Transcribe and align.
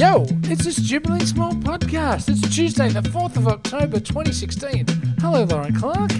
Yo, 0.00 0.24
it's 0.44 0.64
this 0.64 0.76
Stupidly 0.82 1.26
Small 1.26 1.52
podcast. 1.52 2.30
It's 2.30 2.40
Tuesday, 2.54 2.88
the 2.88 3.02
4th 3.02 3.36
of 3.36 3.46
October 3.46 4.00
2016. 4.00 4.86
Hello, 5.20 5.44
Lauren 5.44 5.74
Clark. 5.74 6.10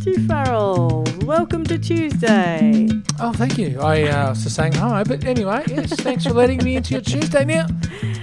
Stu 0.00 0.26
Farrell, 0.26 1.04
welcome 1.22 1.62
to 1.62 1.78
Tuesday. 1.78 2.88
Oh, 3.20 3.32
thank 3.32 3.56
you. 3.56 3.78
I 3.80 4.02
uh, 4.02 4.30
was 4.30 4.42
just 4.42 4.56
saying 4.56 4.72
hi, 4.72 5.04
but 5.04 5.24
anyway, 5.24 5.62
yes, 5.68 5.92
thanks 6.00 6.24
for 6.24 6.32
letting 6.32 6.64
me 6.64 6.74
into 6.74 6.94
your 6.94 7.02
Tuesday. 7.02 7.44
Now, 7.44 7.68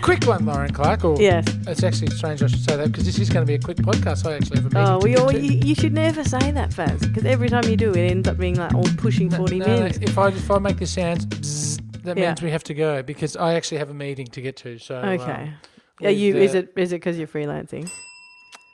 quick 0.02 0.25
one, 0.25 0.46
Lauren 0.46 0.73
Clark. 0.73 1.05
Or 1.05 1.16
Yes. 1.21 1.46
It's 1.66 1.84
actually 1.84 2.09
strange 2.12 2.44
I 2.44 2.48
should 2.48 2.59
say 2.68 2.75
that 2.75 2.91
because 2.91 3.05
this 3.05 3.20
is 3.20 3.30
going 3.30 3.46
to 3.46 3.48
be 3.48 3.54
a 3.55 3.59
quick 3.59 3.78
podcast. 3.78 4.28
I 4.28 4.34
actually 4.36 4.57
have 4.62 4.66
a 4.66 4.75
meeting 4.75 4.94
Oh, 4.94 5.00
we 5.02 5.12
get 5.12 5.20
all, 5.20 5.30
to. 5.30 5.39
you, 5.39 5.62
you 5.64 5.73
should 5.73 5.94
never 5.94 6.25
say 6.25 6.52
that, 6.52 6.71
Faz, 6.71 7.00
because 7.00 7.23
every 7.23 7.48
time 7.48 7.64
you 7.70 7.78
do, 7.78 7.91
it 7.91 8.12
ends 8.12 8.28
up 8.28 8.38
being 8.38 8.55
like 8.55 8.73
all 8.73 8.84
pushing 8.98 9.30
No, 9.30 9.38
40 9.38 9.59
no, 9.59 9.66
no, 9.66 9.73
minutes. 9.78 10.00
if 10.02 10.18
I 10.18 10.28
if 10.28 10.52
I 10.52 10.59
make 10.59 10.78
this 10.78 10.94
sound, 10.96 11.21
bzz, 11.21 11.66
that 12.08 12.18
Yeah. 12.18 12.28
means 12.30 12.42
we 12.42 12.52
have 12.52 12.64
to 12.66 12.74
go 12.74 13.02
because 13.04 13.36
I 13.36 13.54
actually 13.54 13.78
have 13.78 13.89
a 13.89 13.94
meeting 13.94 14.28
to 14.28 14.42
get 14.42 14.57
to. 14.57 14.78
So 14.79 14.98
um, 15.00 15.10
Okay. 15.10 15.54
Are 16.02 16.10
with, 16.10 16.18
you? 16.18 16.36
uh, 16.36 16.39
Is 16.39 16.54
it? 16.56 16.74
Is 16.75 16.92
it 16.92 16.98
because 16.98 17.18
you're 17.18 17.28
freelancing? 17.28 17.89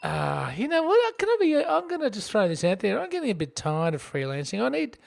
Ah, 0.03 0.53
you 0.55 0.67
know 0.67 0.83
what? 0.83 1.17
Can 1.17 1.29
I 1.29 1.37
be? 1.39 1.55
I'm 1.57 1.87
going 1.87 2.01
to 2.01 2.09
just 2.09 2.29
throw 2.29 2.47
this 2.47 2.63
out 2.63 2.79
there. 2.79 2.99
I'm 2.99 3.09
getting 3.09 3.29
a 3.29 3.35
bit 3.35 3.55
tired 3.55 3.93
of 3.93 4.01
freelancing. 4.03 4.61
I 4.61 4.67
need, 4.69 4.97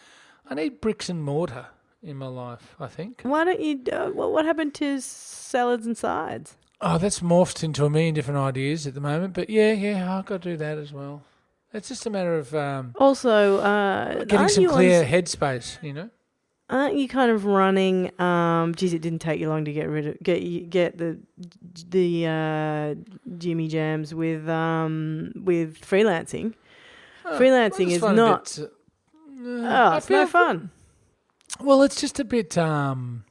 I 0.48 0.54
need 0.54 0.80
bricks 0.80 1.08
and 1.10 1.22
mortar 1.22 1.66
in 2.02 2.16
my 2.16 2.28
life. 2.28 2.74
I 2.80 2.86
think. 2.86 3.20
Why 3.22 3.44
don't 3.44 3.60
you? 3.60 3.80
Uh, 3.92 4.08
what, 4.10 4.32
what 4.32 4.44
happened 4.46 4.74
to 4.76 5.00
salads 5.00 5.84
and 5.86 5.96
sides? 5.96 6.56
Oh, 6.80 6.96
that's 6.98 7.20
morphed 7.20 7.62
into 7.64 7.84
a 7.84 7.90
million 7.90 8.14
different 8.14 8.38
ideas 8.40 8.86
at 8.86 8.94
the 8.94 9.00
moment. 9.00 9.34
But 9.34 9.50
yeah, 9.50 9.72
yeah, 9.72 10.16
I've 10.18 10.26
got 10.26 10.42
to 10.42 10.50
do 10.50 10.56
that 10.56 10.78
as 10.78 10.92
well. 10.92 11.22
It's 11.74 11.88
just 11.88 12.06
a 12.06 12.10
matter 12.10 12.38
of 12.38 12.54
um, 12.54 12.94
Also, 12.98 13.58
uh, 13.58 14.14
getting 14.20 14.38
aren't 14.38 14.50
some 14.52 14.62
you 14.62 14.68
on 14.70 14.74
clear 14.76 15.04
headspace. 15.04 15.82
You 15.82 15.92
know. 15.92 16.10
Aren't 16.68 16.96
you 16.96 17.08
kind 17.08 17.30
of 17.30 17.44
running? 17.44 18.18
Um, 18.20 18.74
geez, 18.74 18.92
it 18.94 19.02
didn't 19.02 19.20
take 19.20 19.40
you 19.40 19.48
long 19.48 19.64
to 19.64 19.72
get 19.72 19.88
rid 19.88 20.06
of 20.06 20.16
get 20.22 20.70
get 20.70 20.98
the 20.98 21.18
the 21.88 22.26
uh, 22.26 22.94
Jimmy 23.38 23.68
Jams 23.68 24.14
with 24.14 24.48
um 24.48 25.32
with 25.36 25.80
freelancing. 25.80 26.54
Oh, 27.24 27.38
Freelancing 27.40 27.90
is 27.90 28.00
find 28.00 28.16
it 28.18 28.22
a 28.22 28.24
not- 28.26 28.56
bit, 28.56 28.70
uh, 29.64 29.92
Oh, 29.92 29.96
it's 29.96 30.08
no 30.08 30.26
fun. 30.26 30.70
Well, 31.60 31.82
it's 31.82 32.00
just 32.00 32.20
a 32.20 32.24
bit. 32.24 32.56
Um, 32.56 33.24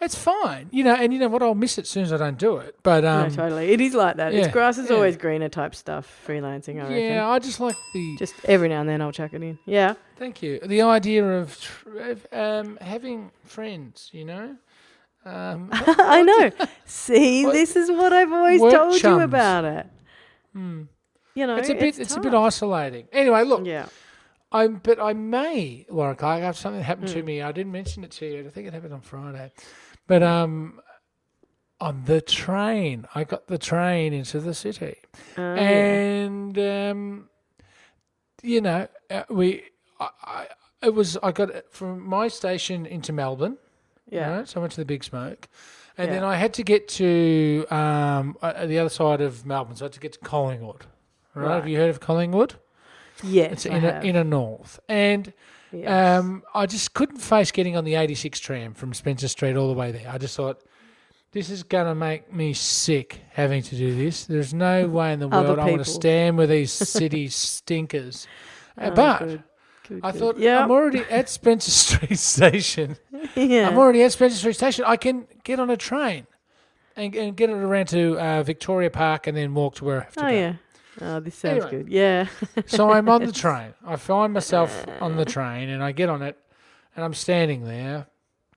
it's 0.00 0.14
fine, 0.14 0.68
you 0.70 0.84
know, 0.84 0.94
and 0.94 1.12
you 1.12 1.18
know 1.18 1.26
what? 1.26 1.42
I'll 1.42 1.56
miss 1.56 1.76
it 1.78 1.82
as 1.82 1.88
soon 1.88 2.04
as 2.04 2.12
I 2.12 2.18
don't 2.18 2.38
do 2.38 2.58
it. 2.58 2.76
But 2.84 3.04
um, 3.04 3.30
no, 3.30 3.34
totally. 3.34 3.72
It 3.72 3.80
is 3.80 3.94
like 3.94 4.16
that. 4.18 4.32
yeah, 4.32 4.44
it's 4.44 4.52
grass 4.52 4.78
is 4.78 4.88
yeah. 4.88 4.94
always 4.94 5.16
greener 5.16 5.48
type 5.48 5.74
stuff. 5.74 6.22
Freelancing, 6.26 6.76
I 6.76 6.82
reckon. 6.82 6.96
yeah, 6.98 7.28
I 7.28 7.40
just 7.40 7.58
like 7.58 7.74
the. 7.92 8.16
Just 8.18 8.34
every 8.44 8.68
now 8.68 8.80
and 8.80 8.88
then 8.88 9.02
I'll 9.02 9.10
chuck 9.10 9.32
it 9.32 9.42
in. 9.42 9.58
Yeah. 9.66 9.94
Thank 10.16 10.40
you. 10.42 10.60
The 10.60 10.82
idea 10.82 11.24
of, 11.28 11.60
tr- 11.60 11.87
of 11.87 11.87
um, 12.32 12.78
having 12.80 13.30
friends, 13.44 14.10
you 14.12 14.24
know. 14.24 14.56
Um, 15.24 15.68
I 15.72 16.22
know. 16.22 16.50
See, 16.86 17.44
What- 17.44 17.52
this 17.52 17.76
is 17.76 17.90
what 17.90 18.12
I've 18.12 18.32
always 18.32 18.60
told 18.60 18.98
chums. 18.98 19.02
you 19.02 19.20
about 19.20 19.64
it. 19.64 19.86
hmm. 20.52 20.82
You 21.34 21.46
know, 21.46 21.56
It's 21.56 21.68
a 21.68 21.74
bit. 21.74 21.98
It's, 21.98 22.16
a 22.16 22.20
bit 22.20 22.34
isolating. 22.34 23.06
Anyway, 23.12 23.44
look. 23.44 23.64
Yeah. 23.64 23.86
I'm. 24.50 24.76
But 24.82 24.98
I 25.00 25.12
may, 25.12 25.86
Lauren 25.88 26.16
Clark, 26.16 26.40
have 26.42 26.56
something 26.56 26.82
happened 26.82 27.08
to 27.08 27.22
Mm. 27.22 27.26
me. 27.26 27.42
I 27.42 27.52
didn't 27.52 27.70
mention 27.70 28.02
it 28.02 28.10
to 28.12 28.26
you. 28.26 28.46
I 28.46 28.48
think 28.50 28.66
it 28.66 28.72
happened 28.74 28.94
on 28.94 29.02
Friday. 29.02 29.52
But 30.08 30.22
um, 30.24 30.80
on 31.80 32.02
the 32.06 32.20
train, 32.20 33.06
I 33.14 33.22
got 33.24 33.46
the 33.46 33.58
train 33.58 34.12
into 34.12 34.40
the 34.40 34.54
city. 34.54 34.96
Yeah. 35.36 35.54
and 35.54 36.58
um, 36.58 37.28
you 38.42 38.60
know, 38.60 38.88
uh, 39.10 39.22
we, 39.30 39.62
I, 40.00 40.08
I, 40.22 40.46
it 40.82 40.94
was 40.94 41.16
I 41.22 41.32
got 41.32 41.50
from 41.70 42.06
my 42.06 42.28
station 42.28 42.86
into 42.86 43.12
Melbourne. 43.12 43.58
Yeah. 44.10 44.44
so 44.44 44.58
I 44.58 44.62
went 44.62 44.72
to 44.72 44.80
the 44.80 44.86
Big 44.86 45.04
Smoke, 45.04 45.48
and 45.98 46.10
then 46.10 46.24
I 46.24 46.36
had 46.36 46.54
to 46.54 46.62
get 46.62 46.88
to 46.88 47.66
um, 47.70 48.36
uh, 48.40 48.64
the 48.66 48.78
other 48.78 48.88
side 48.88 49.20
of 49.20 49.44
Melbourne. 49.44 49.76
So 49.76 49.84
I 49.84 49.86
had 49.86 49.92
to 49.92 50.00
get 50.00 50.12
to 50.14 50.18
Collingwood. 50.20 50.86
Right? 51.34 51.56
Have 51.56 51.68
you 51.68 51.76
heard 51.76 51.90
of 51.90 52.00
Collingwood? 52.00 52.54
Yes. 53.22 53.52
It's 53.52 53.66
in 53.66 53.84
a, 53.84 54.00
in 54.00 54.16
a 54.16 54.24
north, 54.24 54.80
and 54.88 55.32
Yes. 55.70 56.20
um, 56.20 56.42
I 56.54 56.64
just 56.64 56.94
couldn't 56.94 57.18
face 57.18 57.50
getting 57.50 57.76
on 57.76 57.84
the 57.84 57.96
86 57.96 58.40
tram 58.40 58.72
from 58.72 58.94
Spencer 58.94 59.28
Street 59.28 59.54
all 59.54 59.68
the 59.68 59.78
way 59.78 59.92
there. 59.92 60.08
I 60.08 60.16
just 60.18 60.36
thought. 60.36 60.62
This 61.30 61.50
is 61.50 61.62
going 61.62 61.84
to 61.84 61.94
make 61.94 62.32
me 62.32 62.54
sick 62.54 63.20
having 63.32 63.62
to 63.62 63.76
do 63.76 63.94
this. 63.94 64.24
There's 64.24 64.54
no 64.54 64.88
way 64.88 65.12
in 65.12 65.20
the 65.20 65.28
world 65.28 65.58
I 65.58 65.66
want 65.66 65.84
to 65.84 65.90
stand 65.90 66.38
with 66.38 66.48
these 66.48 66.72
city 66.72 67.28
stinkers. 67.28 68.26
Oh, 68.78 68.90
but 68.92 69.18
good. 69.18 69.42
Good, 69.88 70.00
I 70.02 70.12
thought 70.12 70.38
yeah. 70.38 70.62
I'm 70.62 70.70
already 70.70 71.00
at 71.10 71.28
Spencer 71.28 71.70
Street 71.98 72.18
Station. 72.18 72.96
yeah. 73.34 73.68
I'm 73.68 73.78
already 73.78 74.02
at 74.02 74.12
Spencer 74.12 74.36
Street 74.36 74.56
Station. 74.56 74.84
I 74.86 74.96
can 74.96 75.26
get 75.44 75.58
on 75.58 75.70
a 75.70 75.76
train 75.76 76.26
and, 76.96 77.14
and 77.14 77.36
get 77.36 77.48
it 77.50 77.54
around 77.54 77.86
to 77.88 78.18
uh, 78.20 78.42
Victoria 78.42 78.90
Park 78.90 79.26
and 79.26 79.36
then 79.36 79.54
walk 79.54 79.76
to 79.76 79.84
where 79.84 80.00
I 80.00 80.04
have 80.04 80.14
to 80.14 80.24
oh 80.26 80.28
go. 80.28 80.34
yeah. 80.34 80.52
Oh, 81.00 81.20
this 81.20 81.36
sounds 81.36 81.64
Anyway. 81.64 81.70
good. 81.70 81.88
Yeah. 81.88 82.26
So 82.66 82.90
I'm 82.90 83.08
on 83.08 83.24
the 83.24 83.32
train. 83.44 83.72
I 83.86 83.96
find 83.96 84.32
myself 84.32 84.84
on 85.00 85.16
the 85.16 85.24
train 85.24 85.68
and 85.68 85.82
I 85.82 85.92
get 85.92 86.08
on 86.08 86.22
it 86.22 86.36
and 86.96 87.04
I'm 87.04 87.14
standing 87.14 87.64
there. 87.64 88.08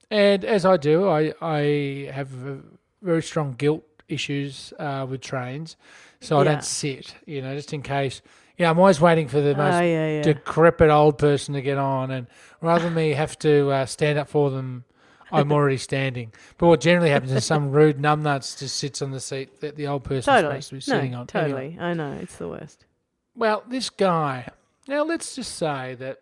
And 0.10 0.44
as 0.44 0.66
I 0.66 0.76
do, 0.78 1.08
I, 1.08 1.34
I 1.42 2.12
have 2.12 2.30
uh, 2.48 2.56
very 3.02 3.22
strong 3.24 3.54
guilt 3.54 3.84
issues 4.10 4.74
uh, 4.80 5.06
with 5.10 5.22
trains. 5.22 5.78
So 6.20 6.38
I 6.38 6.44
Yeah. 6.44 6.52
don't 6.54 6.64
sit, 6.64 7.16
you 7.26 7.42
know, 7.44 7.56
just 7.56 7.74
in 7.74 7.82
case. 7.84 8.22
Yeah, 8.58 8.70
I'm 8.70 8.78
always 8.80 9.02
waiting 9.02 9.28
for 9.28 9.42
the 9.42 9.54
oh 9.54 9.58
most 9.58 9.74
yeah. 9.82 10.08
Yeah. 10.18 10.22
decrepit 10.22 10.90
old 10.90 11.18
person 11.18 11.54
to 11.56 11.62
get 11.62 11.78
on, 11.78 12.12
and 12.12 12.28
rather 12.62 12.84
than 12.86 12.94
me 12.94 13.12
have 13.12 13.38
to 13.40 13.70
uh, 13.72 13.86
stand 13.86 14.20
up 14.20 14.30
for 14.30 14.50
them, 14.52 14.84
I'm 15.32 15.52
already 15.54 15.78
standing. 15.78 16.32
But 16.58 16.68
what 16.68 16.82
generally 16.82 17.10
happens 17.10 17.32
is 17.32 17.46
some 17.46 17.72
rude 17.72 17.98
numbnuts 17.98 18.60
just 18.60 18.78
sits 18.78 19.02
on 19.02 19.12
the 19.12 19.20
seat 19.20 19.62
that 19.62 19.76
the 19.78 19.88
old 19.88 20.04
person's 20.04 20.26
totally. 20.26 20.62
supposed 20.62 20.70
to 20.70 20.76
be 20.76 20.82
sitting 20.82 21.12
no, 21.12 21.20
on. 21.22 21.28
totally. 21.28 21.66
Anyway, 21.68 21.78
I 21.84 21.94
know 21.94 22.12
it's 22.22 22.36
the 22.36 22.48
worst. 22.50 22.86
well, 23.36 23.64
this 23.68 23.90
guy. 23.90 24.48
Now 24.88 25.04
let's 25.04 25.36
just 25.36 25.56
say 25.56 25.96
that 25.96 26.20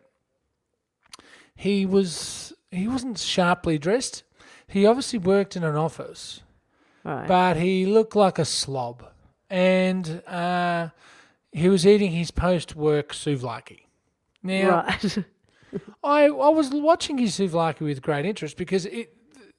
he 1.55 1.85
was 1.85 2.53
he 2.71 2.87
wasn't 2.87 3.17
sharply 3.17 3.77
dressed. 3.77 4.23
He 4.67 4.85
obviously 4.85 5.19
worked 5.19 5.55
in 5.55 5.63
an 5.63 5.75
office, 5.75 6.41
Right. 7.03 7.27
but 7.27 7.57
he 7.57 7.85
looked 7.87 8.15
like 8.15 8.37
a 8.37 8.45
slob, 8.45 9.03
and 9.49 10.21
uh, 10.27 10.89
he 11.51 11.69
was 11.69 11.85
eating 11.85 12.11
his 12.11 12.31
post-work 12.31 13.13
souvlaki. 13.13 13.81
Now, 14.43 14.85
right. 14.87 15.17
I 16.03 16.25
I 16.25 16.49
was 16.49 16.69
watching 16.71 17.17
his 17.17 17.37
souvlaki 17.37 17.81
with 17.81 18.01
great 18.01 18.25
interest 18.25 18.57
because 18.57 18.85
it 18.85 19.15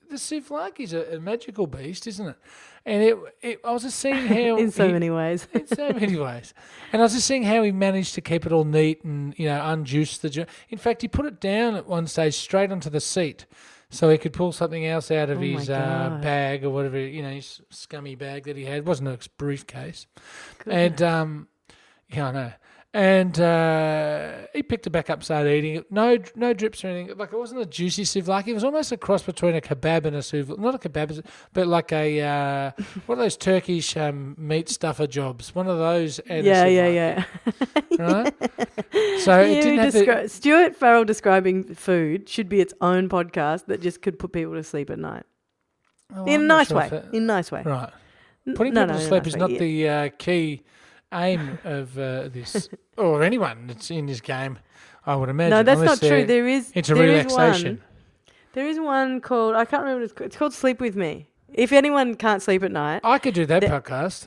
the 0.09 0.17
souvlaki 0.17 0.81
is 0.81 0.93
a, 0.93 1.17
a 1.17 1.21
magical 1.21 1.67
beast, 1.69 2.07
isn't 2.09 2.29
it? 2.29 2.37
And 2.85 3.03
it, 3.03 3.17
it 3.43 3.61
I 3.65 3.71
was 3.73 3.83
just 3.83 3.99
seeing 3.99 4.27
how 4.27 4.57
In 4.57 4.71
so 4.71 4.87
he- 4.87 4.93
many 4.93 5.11
ways. 5.11 5.47
in 5.55 5.67
so 5.67 5.93
many 5.93 6.17
ways, 6.17 6.53
and 6.93 7.01
I 7.01 7.05
was 7.05 7.13
just 7.13 7.27
seeing 7.27 7.45
how 7.45 7.63
he 7.63 7.71
managed 7.71 8.15
to 8.15 8.21
keep 8.21 8.47
it 8.47 8.53
all 8.53 8.65
neat 8.65 9.05
and 9.05 9.35
you 9.39 9.47
know 9.47 9.61
unjuice 9.61 10.19
the. 10.21 10.47
In 10.71 10.79
fact, 10.79 11.03
he 11.03 11.09
put 11.09 11.27
it 11.27 11.41
down 11.41 11.75
at 11.77 11.87
one 11.87 12.07
stage 12.07 12.35
straight 12.35 12.73
onto 12.73 12.91
the 12.91 13.01
seat. 13.01 13.47
So 13.93 14.09
he 14.09 14.19
could 14.19 14.33
pull 14.33 14.53
something 14.53 14.87
else 14.87 15.11
out 15.11 15.31
of 15.31 15.39
Oh 15.39 15.41
his 15.41 15.69
uh, 15.69 16.21
bag 16.23 16.65
or 16.65 16.71
whatever, 16.71 16.97
you 16.97 17.23
know, 17.25 17.31
his 17.31 17.61
scummy 17.71 18.15
bag 18.15 18.45
that 18.45 18.57
he 18.57 18.65
had. 18.65 18.79
It 18.79 18.85
wasn't 18.85 19.09
a 19.09 19.19
briefcase. 19.37 20.07
And 20.65 21.03
um, 21.03 21.49
yeah, 22.13 22.29
I 22.29 22.33
know. 22.33 22.53
And 22.93 23.39
uh, 23.41 24.33
he 24.53 24.65
picked 24.65 24.85
it 24.85 24.91
back 24.91 25.11
up, 25.11 25.23
started 25.23 25.55
eating 25.55 25.77
it. 25.77 25.93
No, 25.93 26.19
no 26.35 26.53
drips 26.53 26.85
or 26.85 26.89
anything. 26.89 27.17
Like 27.17 27.33
it 27.33 27.37
wasn't 27.39 27.61
a 27.61 27.67
juicy 27.67 28.03
souvlaki. 28.03 28.49
It 28.49 28.55
was 28.55 28.65
almost 28.65 28.91
a 28.91 28.97
cross 28.97 29.23
between 29.23 29.55
a 29.55 29.61
kebab 29.61 30.07
and 30.07 30.17
a 30.17 30.19
souvlaki. 30.19 30.59
Not 30.59 30.75
a 30.75 30.79
kebab, 30.89 31.25
but 31.53 31.69
like 31.69 31.93
a 31.93 32.21
uh, 32.21 32.71
what 33.07 33.17
are 33.19 33.23
those 33.23 33.37
Turkish 33.37 33.97
um, 33.97 34.35
meat 34.37 34.69
stuffer 34.69 35.07
jobs? 35.07 35.55
One 35.55 35.69
of 35.69 35.79
those. 35.79 36.19
And 36.19 36.45
a 36.45 36.51
yeah, 36.51 36.65
yeah, 36.67 36.89
yeah. 36.89 37.25
Right. 37.97 38.35
So 39.21 39.39
it 39.41 39.57
You 39.57 39.63
didn't 39.63 39.79
have 39.79 39.93
the, 39.93 40.01
descri- 40.07 40.31
Stuart 40.31 40.75
Farrell 40.75 41.05
describing 41.05 41.75
food 41.75 42.29
should 42.29 42.49
be 42.49 42.61
its 42.61 42.73
own 42.81 43.09
podcast 43.09 43.67
that 43.67 43.81
just 43.83 44.03
could 44.03 44.19
put 44.19 44.33
people 44.33 44.55
to 44.55 44.65
sleep 44.65 44.91
at 44.91 44.99
night 44.99 45.25
Oh, 46.17 46.25
in 46.25 46.31
a 46.31 46.35
I'm 46.35 46.47
not 46.49 46.57
nice 46.57 46.69
sure 46.69 46.77
way. 46.79 46.87
it- 46.89 47.05
In 47.15 47.23
a 47.25 47.27
nice 47.27 47.53
way. 47.53 47.63
right. 47.65 47.91
Putting 48.57 48.75
no, 48.75 48.83
people 48.83 48.95
no, 48.95 49.01
to 49.01 49.07
sleep 49.07 49.23
nice 49.25 49.35
is 49.35 49.37
not 49.37 49.51
yeah. 49.53 49.59
the 49.59 49.89
uh, 49.89 50.09
key 50.19 50.63
aim 51.13 51.59
of 51.65 51.99
uh, 51.99 52.29
this, 52.29 52.69
or 52.97 53.23
anyone 53.23 53.67
that's 53.67 53.91
in 53.91 54.07
this 54.07 54.21
game. 54.21 54.59
I 55.07 55.17
would 55.17 55.29
imagine. 55.29 55.51
No, 55.51 55.63
that's 55.63 55.81
not 55.81 55.99
true. 55.99 56.25
There 56.27 56.47
is 56.47 56.71
Into 56.73 56.95
there 56.95 57.07
is 57.07 57.25
relaxation. 57.25 57.77
one. 57.79 57.85
There 58.53 58.67
is 58.67 58.79
one 58.79 59.21
called 59.21 59.55
I 59.57 59.65
can't 59.65 59.83
remember. 59.83 60.01
What 60.01 60.05
it's, 60.05 60.13
called. 60.13 60.27
it's 60.27 60.37
called 60.37 60.53
Sleep 60.53 60.81
with 60.81 60.97
Me. 60.97 61.29
If 61.53 61.73
anyone 61.73 62.15
can't 62.15 62.43
sleep 62.43 62.63
at 62.63 62.71
night, 62.73 63.01
I 63.03 63.19
could 63.19 63.35
do 63.35 63.47
that 63.47 63.61
The- 63.61 63.67
podcast. 63.69 64.27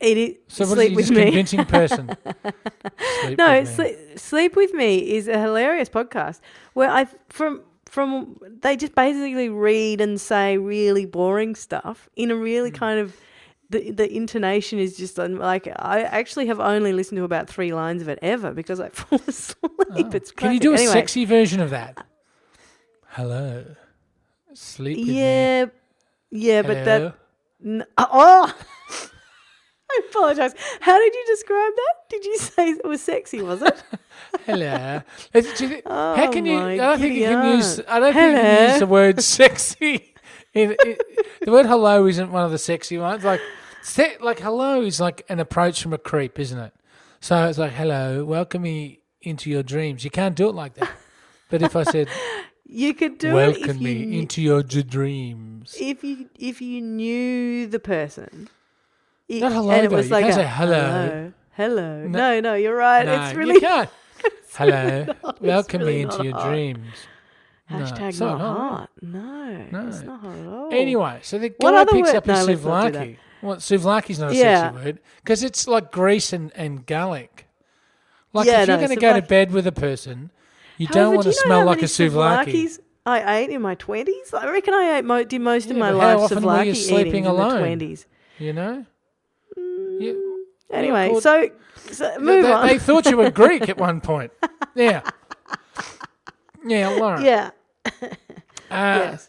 it 0.00 0.16
is 0.18 0.34
So 0.48 0.66
what 0.66 0.72
is 0.78 0.84
sleep 0.84 0.90
he, 0.90 0.96
with 0.96 1.10
me. 1.10 1.22
convincing 1.24 1.64
person? 1.64 2.16
Sleep 3.22 3.38
no, 3.38 3.60
with 3.60 3.78
me. 3.78 3.96
sleep, 4.16 4.56
with 4.56 4.74
me 4.74 5.14
is 5.16 5.28
a 5.28 5.38
hilarious 5.38 5.88
podcast 5.88 6.40
where 6.74 6.90
I 6.90 7.06
from 7.28 7.62
from 7.86 8.38
they 8.60 8.76
just 8.76 8.94
basically 8.94 9.48
read 9.48 10.00
and 10.00 10.20
say 10.20 10.58
really 10.58 11.04
boring 11.06 11.54
stuff 11.54 12.08
in 12.16 12.30
a 12.30 12.36
really 12.36 12.70
Hmm. 12.70 12.76
kind 12.76 13.00
of 13.00 13.16
the 13.72 13.90
the 13.90 14.14
intonation 14.14 14.78
is 14.78 14.96
just 14.96 15.18
like 15.18 15.66
I 15.66 16.02
actually 16.02 16.46
have 16.46 16.60
only 16.60 16.92
listened 16.92 17.16
to 17.16 17.24
about 17.24 17.48
three 17.48 17.72
lines 17.72 18.02
of 18.02 18.08
it 18.08 18.18
ever 18.22 18.52
because 18.52 18.78
I 18.78 18.88
fall 19.00 19.20
asleep. 19.26 19.72
Oh. 19.90 20.10
It's 20.12 20.30
Can 20.30 20.52
you 20.52 20.60
do 20.60 20.72
a 20.72 20.74
Anyway, 20.74 20.92
sexy 20.92 21.24
version 21.24 21.60
of 21.60 21.70
that? 21.70 22.06
Hello. 23.08 23.64
Sleep 24.54 24.98
with 24.98 25.06
me. 25.06 25.14
Yeah, 25.14 25.66
Yeah, 26.30 26.62
but 26.62 26.84
that. 26.84 27.14
N- 27.64 27.84
uh, 27.96 28.06
oh! 28.10 28.54
I 29.90 30.00
apologize. 30.08 30.54
How 30.80 30.98
did 30.98 31.14
you 31.14 31.24
describe 31.26 31.72
that? 31.76 31.94
Did 32.08 32.24
you 32.24 32.38
say 32.38 32.70
it 32.70 32.86
was 32.86 33.02
sexy, 33.02 33.42
was 33.42 33.62
it? 33.62 33.82
Hello. 34.46 35.02
Uh, 35.34 35.40
do 35.56 35.66
you 35.68 35.82
Oh 35.84 36.14
how 36.14 36.30
can 36.30 36.46
you? 36.46 36.58
I 36.58 36.76
don't 36.76 36.98
think 36.98 37.14
you 37.14 37.24
can 37.24 37.56
use. 37.56 37.80
I 37.86 38.00
don't 38.00 38.14
think 38.14 38.36
you 38.36 38.42
can 38.42 38.70
use 38.70 38.80
the 38.80 38.86
word 38.86 39.22
sexy. 39.22 40.14
In, 40.54 40.76
in, 40.84 40.96
the 41.40 41.50
word 41.50 41.64
hello 41.64 42.06
isn't 42.06 42.30
one 42.30 42.44
of 42.44 42.50
the 42.50 42.58
sexy 42.58 42.98
ones. 42.98 43.24
Like, 43.24 43.40
se- 43.82 44.16
like 44.20 44.40
hello 44.40 44.82
is 44.82 45.00
like 45.00 45.24
an 45.28 45.40
approach 45.40 45.82
from 45.82 45.92
a 45.92 45.98
creep, 45.98 46.38
isn't 46.38 46.58
it? 46.58 46.72
So 47.20 47.46
it's 47.48 47.58
like 47.58 47.72
hello, 47.72 48.24
welcome 48.24 48.62
me 48.62 49.00
into 49.20 49.50
your 49.50 49.62
dreams. 49.62 50.04
You 50.04 50.10
can't 50.10 50.34
do 50.34 50.48
it 50.48 50.54
like 50.54 50.74
that. 50.74 50.90
But 51.50 51.62
if 51.62 51.76
I 51.76 51.82
said 51.84 52.08
You 52.64 52.94
could 52.94 53.18
do 53.18 53.28
it 53.30 53.34
welcome 53.34 53.70
if 53.76 53.80
me 53.80 54.18
into 54.18 54.40
your 54.40 54.62
d- 54.62 54.82
dreams, 54.82 55.76
if 55.78 56.02
you 56.02 56.28
if 56.38 56.60
you 56.62 56.80
knew 56.80 57.66
the 57.66 57.78
person. 57.78 58.48
It- 59.28 59.40
Not 59.40 59.52
hello, 59.52 59.70
and 59.70 59.84
it 59.86 59.90
though. 59.90 59.96
was 59.96 60.06
You 60.06 60.12
like 60.12 60.24
can't 60.24 60.32
a, 60.34 60.42
say 60.42 60.46
hello. 60.48 60.80
hello. 60.90 61.32
Hello. 61.54 62.06
No. 62.06 62.18
No, 62.18 62.40
no, 62.40 62.54
you're 62.54 62.74
right. 62.76 63.04
no, 63.04 63.22
it's 63.24 63.32
you 63.34 63.38
really 63.38 63.60
can't. 63.60 63.90
hello, 64.54 65.06
not. 65.22 65.42
Welcome 65.42 65.80
really 65.82 65.96
me 65.96 66.00
into 66.02 66.24
your 66.24 66.32
hot. 66.32 66.48
dreams. 66.48 66.88
Hashtag 67.70 68.08
it's 68.08 68.20
not 68.20 68.40
hot. 68.40 68.58
hot. 68.58 68.90
No, 69.02 69.66
No. 69.70 69.88
it's 69.88 70.00
not 70.02 70.20
hot 70.20 70.34
at 70.36 70.46
all. 70.46 70.68
Anyway, 70.72 71.18
so 71.22 71.38
the 71.38 71.50
guy 71.50 71.84
picks 71.84 72.08
word- 72.12 72.16
up 72.16 72.26
his 72.26 72.46
No, 72.46 72.54
not 72.54 72.92
do 72.92 72.98
souvlaki. 72.98 73.16
Well, 73.42 73.56
souvlaki's 73.56 74.18
not 74.18 74.30
a 74.32 74.34
Yeah. 74.34 74.70
sexy 74.72 74.84
word 74.84 74.98
because 75.16 75.42
it's 75.42 75.66
like 75.66 75.90
grease 75.92 76.32
and, 76.32 76.52
and 76.54 76.86
garlic. 76.86 77.46
Like 78.32 78.46
Yeah, 78.46 78.62
if 78.62 78.68
you're 78.68 78.76
no, 78.78 78.86
going 78.86 78.96
to 78.96 79.00
go 79.00 79.12
to 79.14 79.22
bed 79.22 79.50
with 79.52 79.66
a 79.66 79.72
person, 79.72 80.30
you 80.78 80.86
However, 80.86 81.00
don't 81.00 81.14
want 81.16 81.22
to 81.24 81.28
know 81.30 81.34
smell 81.44 81.64
like 81.66 81.82
a 81.82 81.86
souvlaki. 81.86 82.78
I 83.04 83.38
ate 83.38 83.50
in 83.50 83.60
my 83.60 83.74
twenties. 83.74 84.32
I 84.32 84.48
reckon 84.48 84.72
I 84.74 84.98
ate 84.98 85.04
mo- 85.04 85.24
did 85.24 85.40
most 85.40 85.68
of 85.70 85.76
my 85.76 85.90
but 85.90 86.00
how 86.00 86.06
life 86.18 86.32
often 86.32 86.44
were 86.44 86.62
you 86.62 86.74
sleeping 86.74 87.26
alone? 87.26 87.58
twenties. 87.58 88.06
You 88.38 88.52
know. 88.52 88.86
You- 89.56 90.28
Anyway, 90.70 91.10
well, 91.10 91.20
so, 91.20 91.50
so 91.90 92.18
move 92.18 92.44
they, 92.44 92.50
on. 92.52 92.66
they 92.66 92.78
thought 92.78 93.04
you 93.04 93.18
were 93.18 93.30
Greek 93.42 93.68
at 93.68 93.76
one 93.76 94.00
point. 94.00 94.32
Yeah. 94.74 95.02
Yeah, 96.64 96.88
Lauren. 96.88 97.22
yeah. 97.22 97.50
Uh, 97.84 98.00
yes. 98.70 99.28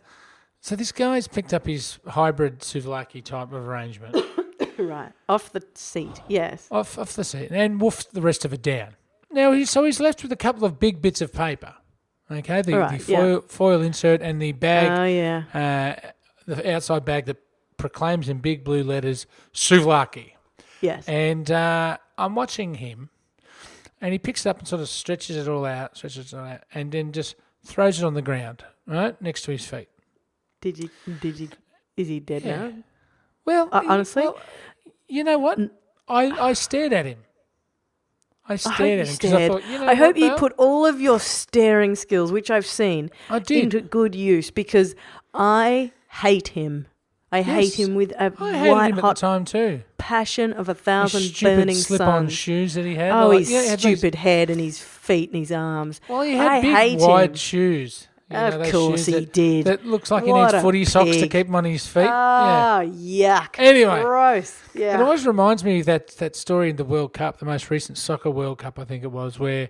So 0.64 0.78
this 0.78 0.94
guy's 0.94 1.28
picked 1.28 1.54
up 1.54 1.68
his 1.68 2.00
hybrid 2.08 2.60
souvlaki 2.60 3.22
type 3.22 3.52
of 3.52 3.68
arrangement 3.68 4.16
Right. 4.80 5.12
Off 5.28 5.52
the 5.52 5.62
seat. 5.74 6.22
Yes. 6.30 6.70
off 6.72 6.98
off 6.98 7.14
the 7.18 7.26
seat 7.26 7.52
and 7.52 7.82
woofed 7.82 8.12
the 8.12 8.22
rest 8.22 8.46
of 8.46 8.54
it 8.54 8.62
down. 8.62 8.96
Now, 9.30 9.52
he, 9.52 9.66
so 9.66 9.84
he's 9.84 10.00
left 10.00 10.24
with 10.24 10.32
a 10.32 10.38
couple 10.38 10.64
of 10.64 10.80
big 10.80 11.02
bits 11.02 11.20
of 11.20 11.34
paper. 11.34 11.74
Okay, 12.32 12.62
the, 12.62 12.78
Right, 12.78 12.98
the 13.02 13.12
yeah. 13.12 13.18
foil, 13.20 13.42
foil 13.42 13.82
insert 13.82 14.22
and 14.22 14.42
the 14.42 14.54
bag, 14.54 15.00
Oh 15.00 15.04
yeah. 15.04 15.98
uh, 16.06 16.10
the 16.48 16.74
outside 16.74 17.04
bag 17.04 17.26
that 17.26 17.38
proclaims 17.76 18.30
in 18.30 18.38
big 18.38 18.64
blue 18.64 18.84
letters 18.84 19.28
souvlaki. 19.54 20.32
Yes. 20.80 21.06
And 21.10 21.52
uh, 21.52 21.98
I'm 22.18 22.36
watching 22.36 22.76
him, 22.76 23.10
and 24.00 24.14
he 24.14 24.18
picks 24.18 24.46
it 24.46 24.50
up 24.50 24.60
and 24.60 24.68
sort 24.68 24.82
of 24.82 24.88
stretches 24.88 25.36
it 25.36 25.50
all 25.50 25.66
out, 25.66 25.98
stretches 25.98 26.32
it 26.32 26.38
all 26.38 26.46
out, 26.46 26.62
and 26.74 26.90
then 26.90 27.12
just 27.12 27.36
throws 27.66 28.00
it 28.02 28.06
on 28.06 28.14
the 28.14 28.22
ground, 28.22 28.64
right 28.88 29.22
next 29.22 29.42
to 29.44 29.52
his 29.52 29.66
feet. 29.66 29.90
Did 30.64 30.80
you? 30.80 30.90
Did 31.22 31.40
you? 31.42 31.50
Is 31.98 32.08
he 32.08 32.20
dead 32.22 32.44
Yeah. 32.44 32.58
now? 32.58 32.74
Well, 33.46 33.68
Uh, 33.72 33.82
honestly? 33.90 34.24
well, 34.24 34.38
you 35.10 35.24
know 35.26 35.38
what? 35.38 35.60
I, 36.08 36.32
I 36.50 36.54
stared 36.54 36.94
at 36.94 37.06
him. 37.06 37.20
I 38.48 38.54
I 38.54 38.56
stared 38.56 38.80
you 38.80 39.00
at 39.02 39.08
him 39.08 39.14
because 39.16 39.34
I 39.34 39.48
thought, 39.50 39.66
you 39.70 39.80
know, 39.80 39.88
I 39.88 39.94
hope 39.96 40.18
you 40.18 40.32
put 40.38 40.54
all 40.58 40.86
of 40.86 41.02
your 41.02 41.20
staring 41.20 41.96
skills, 41.96 42.32
which 42.32 42.50
I've 42.50 42.66
seen, 42.66 43.12
I 43.30 43.40
did. 43.40 43.64
into 43.66 43.82
good 43.82 44.16
use 44.16 44.52
because 44.52 44.96
I 45.34 45.92
hate 46.22 46.50
him. 46.50 46.88
I 47.32 47.42
hate 47.42 47.78
him 47.80 47.96
with 47.96 48.12
a 48.12 48.32
I 48.40 48.70
white 48.70 48.92
him 48.92 48.98
at 49.00 49.02
hot 49.02 49.16
the 49.18 49.22
time 49.22 49.44
too. 49.44 49.82
passion 49.98 50.54
of 50.54 50.70
a 50.70 50.74
His 50.74 50.82
thousand 50.82 51.22
stupid 51.22 51.58
burning 51.58 51.76
slip-on 51.76 52.24
suns. 52.28 52.34
shoes 52.34 52.74
that 52.76 52.86
he 52.86 52.96
had. 52.96 53.12
Oh, 53.12 53.30
like, 53.30 53.40
his 53.40 53.52
yeah, 53.52 53.62
he 53.64 53.68
had 53.70 53.80
those- 53.80 54.00
stupid 54.00 54.16
head 54.16 54.50
and 54.50 54.62
his 54.62 54.80
feet 54.80 55.30
and 55.32 55.40
his 55.40 55.52
arms. 55.52 56.00
well, 56.08 56.22
he 56.22 56.34
had 56.34 56.48
I 56.52 56.62
big 56.62 57.00
wide 57.00 57.30
him. 57.32 57.36
shoes. 57.36 58.08
You 58.34 58.40
of 58.40 58.60
those 58.60 58.72
course 58.72 59.06
he 59.06 59.14
that, 59.14 59.34
did. 59.34 59.66
That 59.66 59.86
looks 59.86 60.12
like 60.12 60.24
he 60.24 60.34
needs 60.34 60.54
footy 60.54 60.86
socks 60.86 61.18
to 61.18 61.28
keep 61.28 61.48
him 61.48 61.56
on 61.56 61.66
his 61.66 61.86
feet. 61.88 62.02
Oh, 62.02 62.80
yeah. 62.82 63.40
Ah, 63.42 63.50
yuck. 63.52 63.60
Anyway. 63.60 64.02
gross. 64.02 64.60
Yeah. 64.74 64.96
It 64.96 65.02
always 65.02 65.26
reminds 65.26 65.64
me 65.64 65.80
of 65.80 65.86
that, 65.86 66.08
that 66.18 66.36
story 66.36 66.70
in 66.70 66.76
the 66.76 66.84
World 66.84 67.14
Cup, 67.14 67.40
the 67.40 67.46
most 67.46 67.70
recent 67.70 67.98
soccer 67.98 68.30
World 68.30 68.58
Cup, 68.58 68.80
I 68.80 68.86
think 68.86 69.04
it 69.04 69.12
was, 69.12 69.40
where 69.40 69.70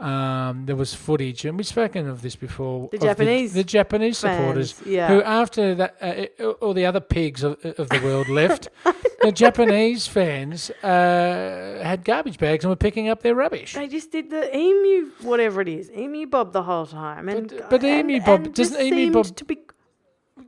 um, 0.00 0.64
there 0.64 0.76
was 0.76 0.94
footage, 0.94 1.44
and 1.44 1.56
we've 1.56 1.66
spoken 1.66 2.08
of 2.08 2.22
this 2.22 2.34
before. 2.34 2.88
The 2.90 2.98
Japanese 2.98 3.52
the, 3.52 3.64
Japanese 3.64 4.18
supporters, 4.18 4.80
yeah. 4.86 5.08
who 5.08 5.22
after 5.22 5.74
that, 5.74 5.96
uh, 6.40 6.44
all 6.60 6.72
the 6.72 6.86
other 6.86 7.00
pigs 7.00 7.42
of, 7.42 7.62
of 7.64 7.88
the 7.90 8.00
world 8.02 8.28
left, 8.28 8.68
the 9.20 9.32
Japanese 9.32 10.06
fans 10.06 10.70
uh, 10.82 11.80
had 11.82 12.04
garbage 12.04 12.38
bags 12.38 12.64
and 12.64 12.70
were 12.70 12.76
picking 12.76 13.08
up 13.08 13.22
their 13.22 13.34
rubbish. 13.34 13.74
They 13.74 13.88
just 13.88 14.10
did 14.10 14.30
the 14.30 14.54
emu, 14.56 15.10
whatever 15.22 15.60
it 15.60 15.68
is, 15.68 15.90
emu 15.90 16.26
bob 16.26 16.52
the 16.52 16.62
whole 16.62 16.86
time, 16.86 17.28
and 17.28 17.48
But- 17.48 17.70
but 17.70 17.80
the 17.80 17.88
and- 17.88 18.10
emu 18.10 18.20
bob- 18.24 18.44
and 18.46 18.54
doesn't 18.54 18.80
emu 18.80 19.12
bob- 19.12 19.36
to 19.36 19.44
be 19.44 19.58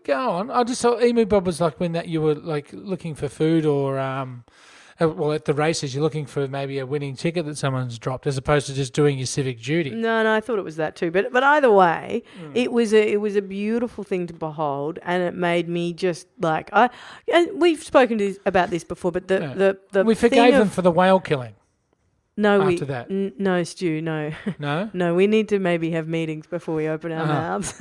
Go 0.05 0.31
on. 0.31 0.51
I 0.51 0.65
just 0.65 0.83
thought 0.83 1.01
Emu 1.01 1.25
Bob 1.27 1.47
was 1.47 1.61
like 1.61 1.79
when 1.79 1.93
that 1.93 2.09
you 2.09 2.21
were 2.21 2.35
like 2.35 2.71
looking 2.73 3.15
for 3.15 3.29
food 3.29 3.65
or 3.65 4.01
um, 4.01 4.43
well 5.09 5.33
at 5.33 5.45
the 5.45 5.55
races 5.55 5.95
you're 5.95 6.03
looking 6.03 6.27
for 6.27 6.47
maybe 6.49 6.79
a 6.79 6.87
winning 6.87 7.17
ticket 7.17 7.47
that 7.47 7.57
someone's 7.57 7.99
dropped 7.99 8.27
as 8.27 8.37
opposed 8.37 8.67
to 8.67 8.75
just 8.75 8.93
doing 8.93 9.19
your 9.19 9.27
civic 9.27 9.61
duty. 9.61 9.91
No, 9.91 10.23
no, 10.23 10.35
I 10.35 10.41
thought 10.41 10.59
it 10.59 10.65
was 10.65 10.77
that 10.77 10.97
too. 10.97 11.11
But 11.11 11.33
but 11.33 11.43
either 11.43 11.71
way, 11.71 12.23
Hmm. 12.39 12.53
it 12.55 12.73
was 12.73 12.93
a 12.95 13.13
it 13.13 13.21
was 13.21 13.37
a 13.37 13.43
beautiful 13.43 14.05
thing 14.05 14.27
to 14.29 14.35
behold, 14.35 14.99
and 15.03 15.23
it 15.23 15.35
made 15.35 15.69
me 15.69 15.93
just 15.93 16.27
like 16.41 16.71
I. 16.73 16.91
And 17.33 17.61
we've 17.61 17.83
spoken 17.83 18.19
this, 18.19 18.39
about 18.47 18.71
this 18.71 18.85
before, 18.85 19.13
but 19.13 19.29
the 19.29 19.39
the, 19.39 19.79
the 19.93 20.05
we 20.05 20.15
forgave 20.15 20.55
of, 20.55 20.59
them 20.61 20.69
for 20.69 20.83
the 20.83 20.91
whale 20.93 21.21
killing. 21.21 21.55
no 22.37 22.61
we 22.65 22.77
that. 22.79 23.11
n- 23.11 23.33
no 23.39 23.63
Stu 23.63 24.01
no 24.01 24.33
No, 24.59 24.89
no 24.95 25.15
we 25.15 25.27
need 25.27 25.49
to 25.51 25.59
maybe 25.59 25.91
have 25.91 26.09
meetings 26.09 26.47
before 26.47 26.75
we 26.75 26.89
open 26.89 27.13
our 27.13 27.23
Uh-huh. 27.25 27.33
mouths. 27.35 27.73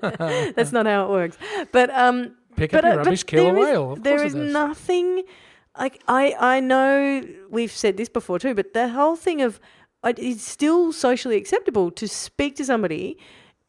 That's 0.56 0.72
not 0.72 0.86
how 0.86 1.04
it 1.06 1.10
works. 1.10 1.36
But 1.72 1.90
um, 1.90 2.34
pick 2.56 2.70
but, 2.72 2.84
up 2.84 2.92
your 2.92 3.00
uh, 3.00 3.04
rubbish, 3.04 3.24
kill 3.24 3.48
a 3.48 3.52
whale. 3.52 3.92
Of 3.92 4.02
there 4.02 4.24
is 4.24 4.34
it 4.34 4.38
does. 4.38 4.52
Like 5.78 6.02
I 6.08 6.34
I 6.38 6.60
know 6.60 7.22
we've 7.50 7.72
said 7.72 7.96
this 7.96 8.08
before 8.08 8.38
too, 8.38 8.54
but 8.54 8.72
the 8.74 8.88
whole 8.88 9.16
thing 9.16 9.42
of 9.42 9.60
uh, 10.02 10.12
it's 10.16 10.42
still 10.42 10.92
socially 10.92 11.36
acceptable 11.36 11.90
to 11.92 12.06
speak 12.08 12.56
to 12.56 12.64
somebody 12.64 13.18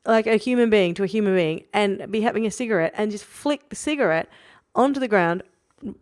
like 0.06 0.28
a 0.28 0.38
human 0.38 0.70
being 0.70 0.94
to 0.94 1.04
a 1.04 1.08
human 1.08 1.36
being 1.36 1.64
and 1.74 2.10
be 2.12 2.22
having 2.22 2.46
a 2.46 2.52
cigarette 2.52 2.94
and 2.96 3.12
just 3.12 3.26
flick 3.26 3.70
the 3.70 3.76
cigarette 3.76 4.30
onto 4.76 5.00
the 5.00 5.08
ground, 5.08 5.44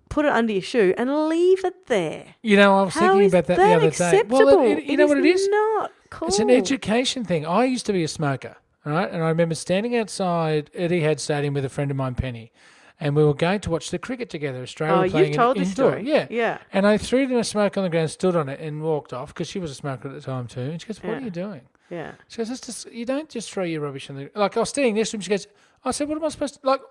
put 0.09 0.25
it 0.25 0.31
under 0.31 0.53
your 0.53 0.61
shoe 0.61 0.93
and 0.97 1.27
leave 1.29 1.63
it 1.65 1.87
there. 1.87 2.35
You 2.43 2.57
know, 2.57 2.77
I 2.79 2.83
was 2.83 2.93
How 2.93 3.13
thinking 3.13 3.27
about 3.29 3.45
that, 3.47 3.57
that 3.57 3.67
the 3.69 3.75
other 3.75 3.87
acceptable? 3.87 4.37
day. 4.39 4.43
Well, 4.45 4.61
it, 4.61 4.77
it- 4.79 4.83
you 4.85 4.97
know 4.97 5.07
what 5.07 5.17
it 5.17 5.25
is? 5.25 5.47
Not 5.49 5.91
cool. 6.11 6.27
It's 6.27 6.39
an 6.39 6.49
education 6.51 7.23
thing. 7.23 7.45
I 7.47 7.65
used 7.65 7.85
to 7.87 7.93
be 7.93 8.03
a 8.03 8.07
smoker, 8.07 8.57
right? 8.83 9.09
And 9.09 9.23
I 9.23 9.29
remember 9.29 9.55
standing 9.55 9.95
outside 9.95 10.69
Etihad 10.77 11.19
Stadium 11.19 11.53
with 11.55 11.65
a 11.65 11.69
friend 11.69 11.89
of 11.89 11.97
mine, 11.97 12.13
Penny, 12.15 12.51
and 12.99 13.15
we 13.15 13.23
were 13.23 13.33
going 13.33 13.59
to 13.61 13.69
watch 13.69 13.89
the 13.91 13.99
cricket 13.99 14.29
together. 14.29 14.61
Australia 14.61 15.07
Oh, 15.07 15.09
playing 15.11 15.27
you've 15.27 15.35
told 15.35 15.57
in, 15.57 15.63
this 15.63 15.69
indoor. 15.71 15.91
story. 15.91 16.07
Yeah. 16.07 16.27
yeah. 16.29 16.57
And 16.71 16.87
I 16.87 16.97
threw 16.97 17.27
them 17.27 17.37
a 17.37 17.43
smoke 17.43 17.77
on 17.77 17.83
the 17.83 17.89
ground, 17.89 18.09
stood 18.11 18.35
on 18.35 18.47
it, 18.49 18.59
and 18.59 18.81
walked 18.81 19.11
off 19.13 19.33
because 19.33 19.47
she 19.49 19.59
was 19.59 19.71
a 19.71 19.75
smoker 19.75 20.07
at 20.07 20.13
the 20.13 20.21
time 20.21 20.47
too. 20.47 20.61
And 20.61 20.81
she 20.81 20.87
goes, 20.87 21.03
"What 21.03 21.11
Yeah. 21.11 21.17
are 21.17 21.21
you 21.21 21.29
doing?" 21.29 21.61
Yeah. 21.89 22.11
She 22.27 22.37
goes, 22.37 22.49
"It's 22.49 22.61
just 22.61 22.91
you 22.91 23.05
don't 23.05 23.29
just 23.29 23.51
throw 23.51 23.63
your 23.63 23.81
rubbish 23.81 24.09
in 24.09 24.15
the 24.15 24.31
like." 24.35 24.55
I 24.57 24.59
was 24.59 24.69
standing 24.69 24.95
next 24.95 25.11
to 25.11 25.17
him. 25.17 25.21
She 25.21 25.29
goes, 25.29 25.47
"I 25.83 25.91
said, 25.91 26.07
what 26.07 26.17
am 26.17 26.23
I 26.23 26.29
supposed 26.29 26.55
to 26.61 26.67
like?" 26.67 26.81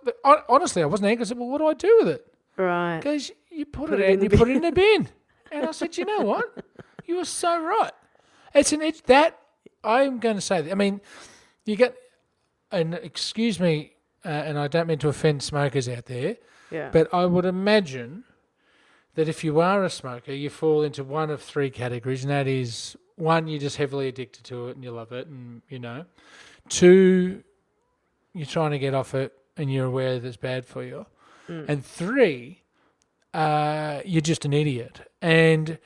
Honestly, 0.49 0.83
I 0.83 0.87
wasn't 0.87 1.09
angry. 1.09 1.25
I 1.25 1.29
said, 1.29 1.39
"Well, 1.39 1.49
what 1.49 1.59
do 1.59 1.67
I 1.67 1.75
do 1.75 1.97
with 2.01 2.09
it?" 2.09 2.27
Right. 2.57 2.99
Because 2.99 3.31
"You 3.51 3.65
put, 3.67 3.89
Put 3.91 4.01
it, 4.01 4.03
it 4.03 4.05
out 4.07 4.13
and 4.13 4.23
you 4.23 4.29
the 4.29 4.37
put 4.37 4.49
it 4.49 4.57
in 4.57 4.63
the 4.63 4.73
bin." 4.73 5.09
And 5.51 5.67
I 5.67 5.71
said, 5.73 5.97
"You 5.97 6.05
know 6.05 6.21
what? 6.21 6.65
You 7.07 7.17
were 7.17 7.25
so 7.25 7.61
right. 7.63 7.93
It's 8.55 8.73
an 8.73 8.83
edge 8.83 9.03
that 9.05 9.39
I'm 9.83 10.19
going 10.21 10.37
to 10.37 10.41
say. 10.41 10.63
That, 10.63 10.71
I 10.73 10.75
mean, 10.75 11.01
you 11.67 11.77
get 11.77 11.97
and 12.73 12.95
excuse 12.95 13.59
me, 13.61 13.93
uh, 14.25 14.29
and 14.29 14.59
I 14.59 14.69
don't 14.69 14.87
mean 14.87 14.99
to 14.99 15.09
offend 15.09 15.43
smokers 15.43 15.89
out 15.89 16.07
there." 16.07 16.37
Yeah. 16.71 16.91
But 16.91 17.13
I 17.13 17.27
would 17.27 17.45
imagine 17.45 18.25
that 19.15 19.29
if 19.29 19.45
you 19.45 19.61
are 19.61 19.85
a 19.85 19.91
smoker, 19.91 20.33
you 20.33 20.51
fall 20.51 20.83
into 20.83 21.05
one 21.05 21.31
of 21.31 21.41
three 21.43 21.71
categories, 21.71 22.25
and 22.25 22.31
that 22.31 22.47
is 22.49 22.97
one, 23.17 23.47
you're 23.47 23.61
just 23.61 23.77
heavily 23.77 24.09
addicted 24.09 24.43
to 24.45 24.69
it 24.69 24.75
and 24.75 24.83
you 24.83 24.91
love 24.91 25.13
it, 25.13 25.29
and 25.29 25.63
you 25.69 25.79
know, 25.79 26.05
two, 26.69 27.45
you're 28.33 28.47
trying 28.47 28.73
to 28.73 28.79
get 28.79 28.93
off 28.95 29.15
it 29.15 29.33
and 29.57 29.73
you're 29.73 29.87
aware 29.87 30.19
that 30.19 30.27
it's 30.27 30.37
bad 30.37 30.67
for 30.67 30.83
you, 30.83 31.07
Mm. 31.49 31.69
and 31.69 31.85
three, 31.87 32.63
uh, 33.35 34.01
you're 34.05 34.21
just 34.21 34.45
an 34.45 34.53
idiot. 34.53 35.01
And 35.23 35.79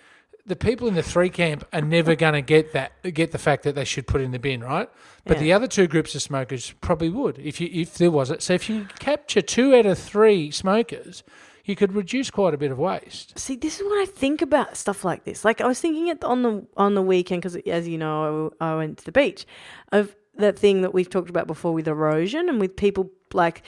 the 0.48 0.56
people 0.56 0.88
in 0.88 0.94
the 0.94 1.02
three 1.02 1.30
camp 1.30 1.64
are 1.72 1.80
never 1.80 2.14
going 2.14 2.32
to 2.34 2.42
get 2.42 2.72
that, 2.72 2.92
get 3.14 3.32
the 3.32 3.38
fact 3.38 3.62
that 3.64 3.74
they 3.74 3.84
should 3.84 4.06
put 4.06 4.20
it 4.20 4.24
in 4.24 4.30
the 4.32 4.38
bin, 4.38 4.62
right? 4.62 4.88
But 5.24 5.36
Yeah. 5.36 5.42
the 5.42 5.52
other 5.52 5.66
two 5.66 5.86
groups 5.86 6.14
of 6.14 6.22
smokers 6.22 6.72
probably 6.80 7.10
would 7.10 7.38
if 7.38 7.60
you 7.60 7.68
if 7.72 7.94
there 7.98 8.10
was 8.10 8.30
it. 8.30 8.42
So 8.42 8.54
if 8.54 8.68
you 8.68 8.86
capture 8.98 9.42
two 9.42 9.74
out 9.74 9.86
of 9.86 9.98
three 9.98 10.50
smokers, 10.50 11.22
you 11.64 11.76
could 11.76 11.94
reduce 11.94 12.30
quite 12.30 12.54
a 12.54 12.56
bit 12.56 12.70
of 12.70 12.78
waste. 12.78 13.38
See, 13.38 13.54
this 13.56 13.78
is 13.78 13.84
what 13.84 13.98
I 14.00 14.06
think 14.06 14.40
about 14.40 14.76
stuff 14.76 15.04
like 15.04 15.24
this. 15.24 15.44
Like 15.44 15.60
I 15.60 15.66
was 15.66 15.80
thinking 15.80 16.08
it 16.08 16.24
on 16.24 16.42
the 16.42 16.66
on 16.76 16.94
the 16.94 17.02
weekend 17.02 17.42
because, 17.42 17.56
as 17.56 17.86
you 17.86 17.98
know, 17.98 18.52
I, 18.60 18.70
I 18.72 18.76
went 18.76 18.98
to 18.98 19.04
the 19.04 19.12
beach 19.12 19.46
of 19.92 20.16
that 20.36 20.58
thing 20.58 20.82
that 20.82 20.94
we've 20.94 21.10
talked 21.10 21.28
about 21.30 21.46
before 21.46 21.74
with 21.74 21.88
erosion 21.88 22.48
and 22.48 22.60
with 22.60 22.76
people 22.76 23.10
like 23.34 23.62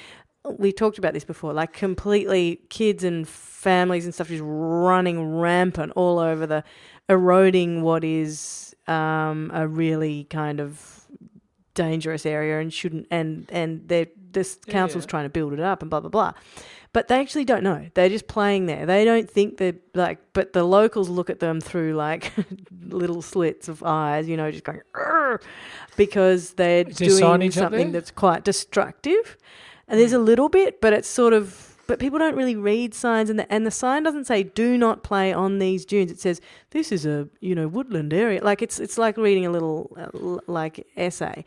we 0.45 0.73
talked 0.73 0.99
about 0.99 1.13
this 1.13 1.25
before, 1.25 1.53
like 1.53 1.73
completely 1.73 2.61
kids 2.71 3.05
and 3.05 3.29
families 3.29 4.05
and 4.05 4.15
stuff 4.15 4.29
just 4.29 4.43
running 4.45 5.37
rampant 5.37 5.93
all 5.97 6.19
over 6.19 6.47
the 6.47 6.65
eroding 7.09 7.83
what 7.83 8.05
is 8.05 8.75
um, 8.87 9.51
a 9.53 9.67
really 9.69 10.25
kind 10.25 10.61
of 10.61 11.07
dangerous 11.75 12.27
area 12.27 12.59
and 12.59 12.73
shouldn't 12.73 13.07
and 13.11 13.49
and 13.53 13.87
they're 13.89 14.07
this 14.33 14.59
Yeah, 14.67 14.73
council's 14.73 15.05
yeah. 15.05 15.11
trying 15.11 15.25
to 15.25 15.31
build 15.31 15.53
it 15.53 15.61
up 15.61 15.83
and 15.83 15.91
blah 15.91 16.01
blah 16.01 16.11
blah. 16.11 16.33
But 16.93 17.07
they 17.07 17.21
actually 17.21 17.45
don't 17.45 17.63
know. 17.63 17.89
They're 17.95 18.09
just 18.09 18.27
playing 18.27 18.67
there. 18.67 18.85
They 18.85 19.05
don't 19.05 19.31
think 19.31 19.59
they're 19.59 19.77
like 19.95 20.19
but 20.33 20.53
the 20.53 20.65
locals 20.65 21.09
look 21.09 21.31
at 21.31 21.39
them 21.41 21.61
through 21.61 21.95
like 21.95 22.33
little 22.89 23.23
slits 23.23 23.69
of 23.69 23.83
eyes, 23.83 24.29
you 24.29 24.37
know, 24.37 24.51
just 24.51 24.65
going 24.65 24.81
because 25.97 26.55
they're 26.55 26.85
doing 26.85 27.51
something 27.51 27.93
that's 27.93 28.11
quite 28.11 28.45
destructive. 28.45 29.37
And 29.91 30.01
there's 30.01 30.13
a 30.15 30.19
little 30.19 30.49
bit, 30.49 30.81
but 30.81 30.93
it's 30.95 31.09
sort 31.09 31.33
of 31.35 31.67
but 31.87 31.99
people 31.99 32.21
don't 32.21 32.37
really 32.37 32.55
read 32.55 32.95
signs 32.95 33.29
and 33.31 33.37
the 33.41 33.53
and 33.53 33.67
the 33.67 33.71
sign 33.73 34.05
doesn't 34.05 34.25
say 34.27 34.45
do 34.45 34.79
not 34.79 35.03
play 35.03 35.33
on 35.33 35.59
these 35.59 35.85
dunes. 35.85 36.13
It 36.13 36.21
says 36.21 36.41
this 36.71 36.93
is 36.93 37.05
a, 37.05 37.29
you 37.41 37.55
know, 37.57 37.67
woodland 37.67 38.13
area. 38.15 38.43
Like 38.45 38.63
it's 38.63 38.79
it's 38.79 38.97
like 38.97 39.17
reading 39.17 39.45
a 39.45 39.51
little 39.51 39.91
uh, 39.99 40.07
l- 40.15 40.41
like 40.47 40.87
essay. 40.97 41.45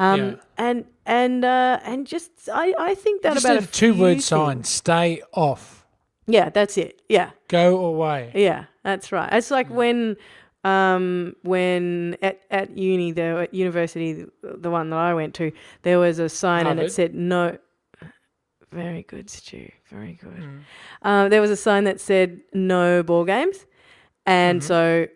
Um 0.00 0.20
Yeah. 0.20 0.34
and 0.58 0.84
and 1.06 1.44
uh 1.44 1.78
and 1.84 2.08
just 2.08 2.32
I 2.52 2.74
I 2.76 2.94
think 2.96 3.22
that 3.22 3.34
Just 3.34 3.44
about 3.46 3.58
a 3.60 3.64
a 3.64 3.66
two 3.68 3.94
word 3.94 4.20
sign: 4.22 4.64
stay 4.64 5.22
off, 5.32 5.86
Yeah, 6.26 6.48
that's 6.50 6.76
it. 6.76 7.00
Yeah. 7.08 7.30
go 7.46 7.84
away. 7.86 8.32
Yeah, 8.34 8.64
that's 8.82 9.12
right. 9.12 9.32
It's 9.32 9.52
like 9.52 9.68
Mm. 9.68 9.74
when, 9.76 10.16
um, 10.64 11.36
when 11.42 12.16
at, 12.22 12.40
at 12.50 12.76
uni, 12.76 13.12
there 13.12 13.42
at 13.42 13.54
university, 13.54 14.24
the 14.42 14.70
one 14.70 14.90
that 14.90 14.98
I 14.98 15.14
went 15.14 15.34
to, 15.34 15.52
there 15.82 15.98
was 16.00 16.18
a 16.18 16.28
sign 16.28 16.66
and 16.66 16.80
it 16.80 16.90
said 16.92 17.14
no. 17.14 17.58
Very 18.74 19.02
good, 19.04 19.30
Stu. 19.30 19.70
Very 19.88 20.14
good. 20.20 20.36
Mm. 20.42 20.60
Uh, 21.02 21.28
there 21.28 21.40
was 21.40 21.50
a 21.50 21.56
sign 21.56 21.84
that 21.84 22.00
said 22.00 22.40
no 22.52 23.02
ball 23.02 23.24
games, 23.24 23.66
and 24.26 24.60
Mhm. 24.60 24.64
so 24.64 25.06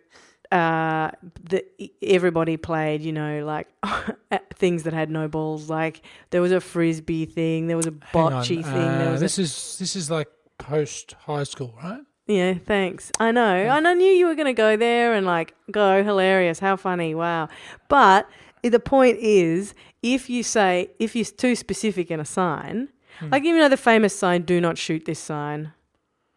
uh, 0.51 1.11
the, 1.49 1.63
everybody 2.01 2.57
played. 2.57 3.01
You 3.01 3.11
know, 3.11 3.45
like 3.45 3.67
things 4.55 4.83
that 4.83 4.93
had 4.93 5.09
no 5.09 5.27
balls. 5.27 5.69
Like 5.69 6.01
there 6.31 6.41
was 6.41 6.51
a 6.51 6.61
frisbee 6.61 7.25
thing. 7.25 7.67
There 7.67 7.77
was 7.77 7.85
a 7.87 7.91
bocce 7.91 8.47
thing. 8.47 8.63
there 8.63 9.09
uh, 9.09 9.11
was 9.11 9.21
a 9.21 9.25
this 9.25 9.37
is 9.37 9.77
this 9.77 9.95
is 9.95 10.09
like 10.09 10.29
post 10.57 11.15
high 11.25 11.43
school, 11.43 11.73
right? 11.83 12.01
Yeah, 12.27 12.53
thanks. 12.53 13.11
I 13.19 13.31
know. 13.31 13.55
And 13.55 13.87
I 13.87 13.93
knew 13.93 14.11
you 14.11 14.27
were 14.27 14.35
going 14.35 14.45
to 14.45 14.53
go 14.53 14.77
there 14.77 15.13
and 15.15 15.25
like 15.25 15.53
go 15.71 16.03
hilarious. 16.03 16.59
How 16.59 16.75
funny. 16.75 17.15
Wow. 17.15 17.49
But 17.87 18.29
the 18.63 18.79
point 18.79 19.17
is 19.19 19.73
if 20.03 20.29
you 20.29 20.43
say 20.43 20.91
if 20.99 21.15
you're 21.15 21.25
too 21.25 21.55
specific 21.55 22.09
in 22.09 22.19
a 22.19 22.25
sign. 22.25 22.89
Like 23.31 23.43
you 23.43 23.55
know 23.57 23.69
the 23.69 23.77
famous 23.77 24.15
sign 24.17 24.43
do 24.43 24.59
not 24.61 24.77
shoot 24.77 25.05
this 25.05 25.19
sign 25.19 25.71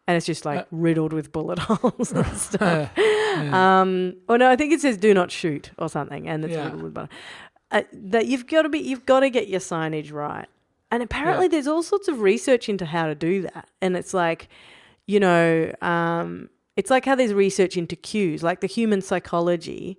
and 0.07 0.17
it's 0.17 0.25
just 0.25 0.43
like 0.45 0.59
Uh, 0.61 0.65
riddled 0.71 1.13
with 1.13 1.31
bullet 1.31 1.59
holes 1.67 2.11
and 2.11 2.25
stuff. 2.37 2.89
Um, 2.97 4.15
or 4.27 4.37
no, 4.37 4.49
I 4.49 4.55
think 4.55 4.73
it 4.73 4.81
says 4.81 4.97
"do 4.97 5.13
not 5.13 5.31
shoot" 5.31 5.71
or 5.77 5.87
something, 5.89 6.27
and 6.27 6.43
it's 6.43 6.53
Yeah. 6.53 6.65
riddled 6.65 6.83
with 6.83 6.93
bullet. 6.93 7.09
Uh, 7.71 7.83
that 7.93 8.25
you've 8.27 8.45
got 8.47 8.63
to 8.63 8.69
be, 8.69 8.79
you've 8.79 9.05
got 9.05 9.21
to 9.21 9.29
get 9.29 9.47
your 9.47 9.59
signage 9.61 10.11
right. 10.13 10.47
And 10.91 11.01
apparently, 11.01 11.47
there's 11.47 11.65
all 11.67 11.81
sorts 11.81 12.07
of 12.07 12.21
research 12.21 12.69
into 12.69 12.85
how 12.85 13.07
to 13.07 13.15
do 13.15 13.41
that. 13.43 13.67
And 13.81 13.95
it's 13.97 14.13
like, 14.13 14.47
you 15.07 15.19
know, 15.19 15.73
um, 15.81 16.49
it's 16.75 16.91
like 16.91 17.05
how 17.05 17.15
there's 17.15 17.33
research 17.33 17.77
into 17.77 17.95
cues, 17.95 18.43
like 18.43 18.59
the 18.61 18.67
human 18.67 19.01
psychology 19.01 19.97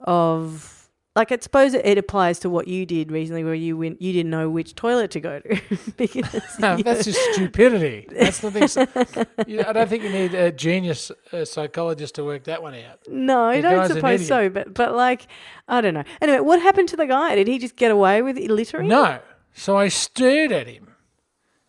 of. 0.00 0.75
Like 1.16 1.32
I 1.32 1.38
suppose 1.40 1.72
it, 1.72 1.84
it 1.86 1.96
applies 1.96 2.38
to 2.40 2.50
what 2.50 2.68
you 2.68 2.84
did 2.84 3.10
recently, 3.10 3.42
where 3.42 3.54
you 3.54 3.76
went, 3.76 4.02
you 4.02 4.12
didn't 4.12 4.30
know 4.30 4.50
which 4.50 4.74
toilet 4.74 5.10
to 5.12 5.20
go 5.20 5.40
to 5.40 5.60
that's 6.84 7.04
just 7.06 7.18
stupidity. 7.32 8.06
That's 8.10 8.42
nothing. 8.42 8.64
s- 8.64 8.76
you- 9.46 9.64
I 9.66 9.72
don't 9.72 9.88
think 9.88 10.02
you 10.02 10.10
need 10.10 10.34
a 10.34 10.52
genius 10.52 11.10
uh, 11.32 11.44
psychologist 11.46 12.16
to 12.16 12.24
work 12.24 12.44
that 12.44 12.62
one 12.62 12.74
out. 12.74 13.00
No, 13.08 13.44
I 13.46 13.62
don't 13.62 13.88
suppose 13.88 14.26
so. 14.26 14.50
But 14.50 14.74
but 14.74 14.94
like, 14.94 15.26
I 15.66 15.80
don't 15.80 15.94
know. 15.94 16.04
Anyway, 16.20 16.40
what 16.40 16.60
happened 16.60 16.90
to 16.90 16.96
the 16.96 17.06
guy? 17.06 17.34
Did 17.34 17.48
he 17.48 17.58
just 17.58 17.76
get 17.76 17.90
away 17.90 18.20
with 18.20 18.36
littering? 18.36 18.88
No. 18.88 19.20
So 19.54 19.74
I 19.74 19.88
stared 19.88 20.52
at 20.52 20.66
him, 20.66 20.88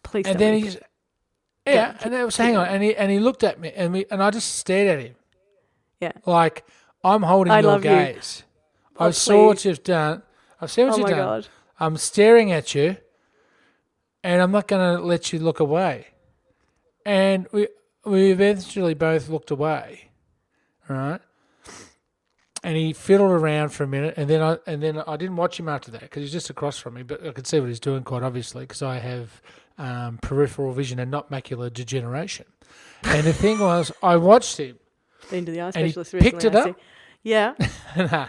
please. 0.03 0.27
and 0.27 0.37
then 0.37 0.61
he's 0.61 0.77
yeah, 1.65 1.97
and 2.03 2.13
it 2.13 2.23
was 2.25 2.35
hang 2.35 2.57
on, 2.57 2.67
and 2.67 2.83
he 2.83 2.93
and 2.95 3.09
he 3.09 3.19
looked 3.19 3.45
at 3.45 3.61
me, 3.61 3.71
and 3.73 3.93
we 3.93 4.05
and 4.11 4.21
I 4.21 4.29
just 4.29 4.55
stared 4.55 4.99
at 4.99 5.05
him. 5.05 5.15
Yeah. 6.01 6.11
Like 6.25 6.65
I'm 7.01 7.23
holding 7.23 7.53
I 7.53 7.61
your 7.61 7.71
love 7.71 7.85
you. 7.85 7.91
Oh, 8.99 9.05
I 9.07 9.11
saw 9.11 9.47
what 9.47 9.57
please. 9.57 9.65
you've 9.65 9.83
done. 9.83 10.23
I've 10.61 10.71
seen 10.71 10.87
what 10.87 10.95
Oh 10.95 10.97
you've 10.97 11.03
my 11.05 11.09
done. 11.11 11.19
god. 11.25 11.47
I'm 11.79 11.97
staring 11.97 12.51
at 12.51 12.73
you, 12.75 12.97
and 14.23 14.41
I'm 14.41 14.51
not 14.51 14.67
going 14.67 14.97
to 14.97 15.03
let 15.03 15.31
you 15.31 15.39
look 15.39 15.59
away. 15.59 16.07
And 17.05 17.47
we 17.51 17.67
we 18.05 18.31
eventually 18.31 18.93
both 18.93 19.29
looked 19.29 19.51
away, 19.51 20.09
right? 20.89 21.21
And 22.63 22.75
he 22.75 22.91
fiddled 22.91 23.31
around 23.31 23.69
for 23.69 23.83
a 23.83 23.87
minute, 23.87 24.15
and 24.17 24.29
then 24.29 24.41
I 24.41 24.57
and 24.65 24.81
then 24.81 24.99
I 25.07 25.15
didn't 25.15 25.35
watch 25.37 25.59
him 25.59 25.69
after 25.69 25.91
that 25.91 26.01
because 26.01 26.23
he's 26.23 26.31
just 26.31 26.49
across 26.49 26.77
from 26.77 26.95
me, 26.95 27.03
but 27.03 27.25
I 27.25 27.31
could 27.31 27.45
see 27.47 27.59
what 27.59 27.69
he's 27.69 27.79
doing 27.79 28.03
quite 28.03 28.23
obviously 28.23 28.63
because 28.63 28.81
I 28.81 28.97
have 28.99 29.41
um, 29.77 30.17
peripheral 30.21 30.73
vision 30.73 30.99
and 30.99 31.11
not 31.11 31.29
macular 31.31 31.71
degeneration. 31.71 32.45
And 33.03 33.25
the 33.27 33.33
thing 33.33 33.59
was, 33.59 33.91
I 34.01 34.17
watched 34.17 34.57
him. 34.57 34.79
Been 35.29 35.45
to 35.45 35.51
the 35.51 35.61
eye 35.61 35.71
And 35.75 35.85
he 35.85 35.91
specialist 35.91 36.11
picked 36.13 36.43
recently. 36.43 36.47
it 36.47 36.55
I 36.55 36.59
up? 36.59 36.75
see. 36.75 36.83
Yeah. 37.23 37.53
Nah. 37.97 38.27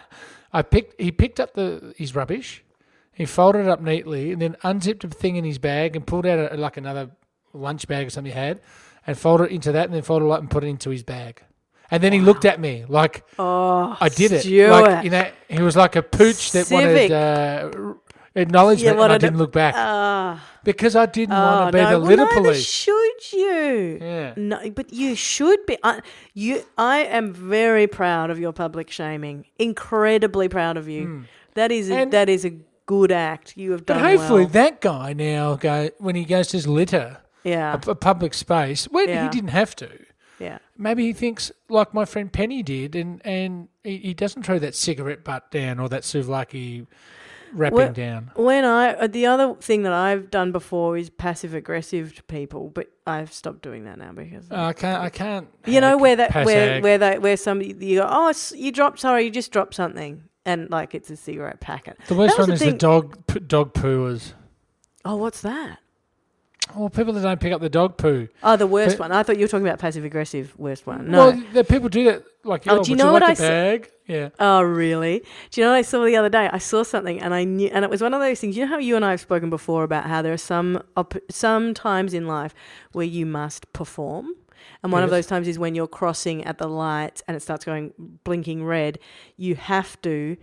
I 0.52 0.62
picked. 0.62 1.00
He 1.00 1.10
picked 1.12 1.38
up 1.40 1.54
the 1.54 1.94
his 1.96 2.14
rubbish. 2.14 2.64
He 3.12 3.24
folded 3.26 3.60
it 3.62 3.68
up 3.68 3.80
neatly 3.80 4.32
and 4.32 4.40
then 4.40 4.56
unzipped 4.62 5.02
a 5.04 5.08
thing 5.08 5.36
in 5.36 5.44
his 5.44 5.58
bag 5.58 5.96
and 5.96 6.06
pulled 6.06 6.24
out 6.24 6.52
a, 6.52 6.56
like 6.56 6.76
another 6.76 7.10
lunch 7.52 7.88
bag 7.88 8.06
or 8.06 8.10
something 8.10 8.32
he 8.32 8.38
had, 8.38 8.60
and 9.06 9.18
folded 9.18 9.46
it 9.46 9.50
into 9.54 9.72
that 9.72 9.86
and 9.86 9.94
then 9.94 10.02
folded 10.02 10.26
it 10.26 10.30
up 10.30 10.40
and 10.40 10.50
put 10.50 10.62
it 10.64 10.68
into 10.68 10.90
his 10.90 11.02
bag. 11.02 11.42
And 11.90 12.02
then 12.02 12.12
he 12.12 12.20
looked 12.20 12.44
at 12.44 12.60
me 12.60 12.84
like 12.88 13.24
Oh, 13.38 13.96
I 14.00 14.08
did 14.08 14.30
it. 14.32 14.42
Stuart. 14.42 14.70
Like 14.70 15.04
you 15.04 15.10
know, 15.10 15.28
he 15.48 15.62
was 15.62 15.74
like 15.76 15.96
a 15.96 16.02
pooch 16.02 16.52
that 16.52 16.66
Civic. 16.66 17.10
wanted 17.10 17.12
uh, 17.12 17.94
acknowledgement, 18.34 18.98
Yeah, 18.98 19.04
and 19.04 19.12
I 19.12 19.18
didn't 19.18 19.38
look 19.38 19.52
back 19.52 19.74
Ah. 19.76 20.44
because 20.64 20.94
I 20.96 21.06
didn't 21.06 21.34
oh, 21.34 21.42
want 21.42 21.72
to 21.72 21.78
be 21.78 21.82
no. 21.82 21.90
the 21.90 21.98
well, 21.98 22.06
litter 22.08 22.24
neither 22.24 22.40
police. 22.40 22.66
You? 23.32 23.98
yeah. 24.00 24.34
No, 24.36 24.70
but 24.70 24.92
you 24.92 25.14
should 25.14 25.64
be. 25.66 25.76
I, 25.82 26.00
you, 26.34 26.64
I 26.76 26.98
am 27.00 27.32
very 27.34 27.86
proud 27.86 28.30
of 28.30 28.38
your 28.38 28.52
public 28.52 28.90
shaming. 28.90 29.46
Incredibly 29.58 30.48
proud 30.48 30.76
of 30.76 30.88
you. 30.88 31.06
Mm. 31.06 31.24
That 31.54 31.72
is 31.72 31.90
a, 31.90 31.94
And- 31.94 32.12
that 32.12 32.28
is 32.28 32.44
a 32.44 32.52
good 32.86 33.12
act. 33.12 33.56
You 33.56 33.72
have 33.72 33.84
done. 33.86 34.00
But 34.00 34.10
hopefully 34.18 34.42
well. 34.44 34.52
that 34.52 34.80
guy 34.80 35.12
now 35.12 35.56
go 35.56 35.90
when 35.98 36.14
he 36.14 36.24
goes 36.24 36.48
to 36.48 36.56
his 36.56 36.66
litter, 36.66 37.18
yeah, 37.44 37.78
a, 37.86 37.90
a 37.90 37.94
public 37.94 38.34
space, 38.34 38.84
when 38.86 39.08
Yeah. 39.08 39.24
he 39.24 39.28
didn't 39.28 39.50
have 39.50 39.74
to. 39.76 39.90
yeah. 40.38 40.58
Maybe 40.76 41.04
he 41.06 41.12
thinks 41.12 41.50
like 41.68 41.92
my 41.92 42.04
friend 42.04 42.32
Penny 42.32 42.62
did, 42.62 42.94
and 42.94 43.20
and 43.26 43.68
he, 43.84 43.96
he 43.98 44.14
doesn't 44.14 44.44
throw 44.44 44.58
that 44.60 44.74
cigarette 44.74 45.24
butt 45.24 45.50
down 45.50 45.80
or 45.80 45.88
that 45.88 46.02
souvlaki 46.02 46.86
wrapping 47.52 47.76
Well- 47.76 47.92
down. 47.92 48.30
When 48.36 48.64
I 48.64 48.94
uh, 48.94 49.06
the 49.06 49.26
other 49.26 49.54
thing 49.54 49.82
that 49.82 49.92
I've 49.92 50.30
done 50.30 50.52
before 50.52 50.96
is 50.96 51.10
passive 51.10 51.54
aggressive 51.54 52.14
to 52.16 52.22
people, 52.24 52.70
but 52.74 52.90
I've 53.06 53.32
stopped 53.32 53.62
doing 53.62 53.84
that 53.84 53.98
now 53.98 54.12
because 54.12 54.50
Uh, 54.50 54.56
I 54.56 54.72
can't. 54.72 55.02
I 55.02 55.10
can't. 55.10 55.48
you 55.66 55.80
know 55.80 55.96
where 55.96 56.16
that 56.16 56.34
where 56.44 56.74
ag. 56.76 56.82
where 56.82 56.98
they 56.98 57.18
where 57.18 57.36
somebody 57.36 57.74
you 57.86 58.00
go 58.00 58.06
oh 58.10 58.32
you 58.54 58.70
dropped 58.72 59.00
sorry 59.00 59.24
you 59.24 59.30
just 59.30 59.50
dropped 59.52 59.74
something 59.74 60.22
and 60.46 60.70
like 60.70 60.94
it's 60.94 61.10
a 61.10 61.16
cigarette 61.16 61.60
packet. 61.60 61.98
the 62.08 62.14
worst 62.14 62.36
that 62.36 62.42
one 62.42 62.48
the 62.50 62.54
is 62.54 62.60
thing- 62.60 62.72
the 62.72 62.78
dog 62.78 63.26
p- 63.26 63.40
dog 63.40 63.72
pooers. 63.74 64.32
Oh, 65.04 65.16
what's 65.16 65.40
that? 65.42 65.78
Well, 66.76 66.90
people 66.90 67.14
that 67.14 67.22
don't 67.22 67.40
pick 67.40 67.52
up 67.54 67.62
the 67.62 67.70
dog 67.70 67.96
poo. 67.96 68.28
Oh, 68.42 68.56
the 68.56 68.66
worst 68.66 68.98
But- 68.98 69.04
one. 69.08 69.12
I 69.12 69.22
thought 69.22 69.36
you 69.38 69.44
were 69.44 69.48
talking 69.48 69.66
about 69.66 69.78
passive 69.78 70.04
aggressive 70.04 70.52
worst 70.58 70.86
one. 70.86 71.10
No. 71.10 71.30
Well, 71.30 71.42
the 71.54 71.64
people 71.64 71.88
do 71.88 72.04
that. 72.04 72.24
Like, 72.48 72.66
Oh, 72.66 72.78
oh, 72.78 72.82
do 72.84 72.90
you 72.90 72.96
know 72.96 73.06
you 73.06 73.12
what 73.12 73.22
like 73.22 73.38
I 73.40 73.48
bag? 73.48 73.90
Yeah. 74.06 74.30
Oh, 74.40 74.62
really? 74.62 75.20
Do 75.50 75.60
you 75.60 75.66
know 75.66 75.72
what 75.72 75.78
I 75.78 75.82
saw 75.82 76.04
the 76.04 76.16
other 76.16 76.30
day? 76.30 76.48
I 76.50 76.58
saw 76.58 76.82
something 76.82 77.20
and 77.20 77.34
I 77.34 77.44
knew, 77.44 77.68
and 77.72 77.84
it 77.84 77.90
was 77.90 78.00
one 78.00 78.14
of 78.14 78.20
those 78.20 78.40
things. 78.40 78.56
You 78.56 78.64
know 78.64 78.70
how 78.70 78.78
you 78.78 78.96
and 78.96 79.04
I 79.04 79.10
have 79.10 79.20
spoken 79.20 79.50
before 79.50 79.84
about 79.84 80.06
how 80.06 80.22
there 80.22 80.32
are 80.32 80.38
some 80.38 80.82
op- 80.96 81.14
some 81.30 81.74
times 81.74 82.14
in 82.14 82.26
life 82.26 82.54
where 82.92 83.04
you 83.06 83.26
must 83.26 83.70
perform, 83.74 84.32
and 84.82 84.92
one 84.92 85.02
of 85.02 85.10
those 85.10 85.26
times 85.26 85.46
is 85.46 85.58
when 85.58 85.74
you're 85.74 85.86
crossing 85.86 86.42
at 86.44 86.56
the 86.58 86.68
lights 86.68 87.22
and 87.28 87.36
it 87.36 87.40
starts 87.40 87.64
going 87.64 87.92
blinking 88.24 88.64
red. 88.64 88.98
You 89.36 89.54
have 89.56 90.00
to 90.02 90.36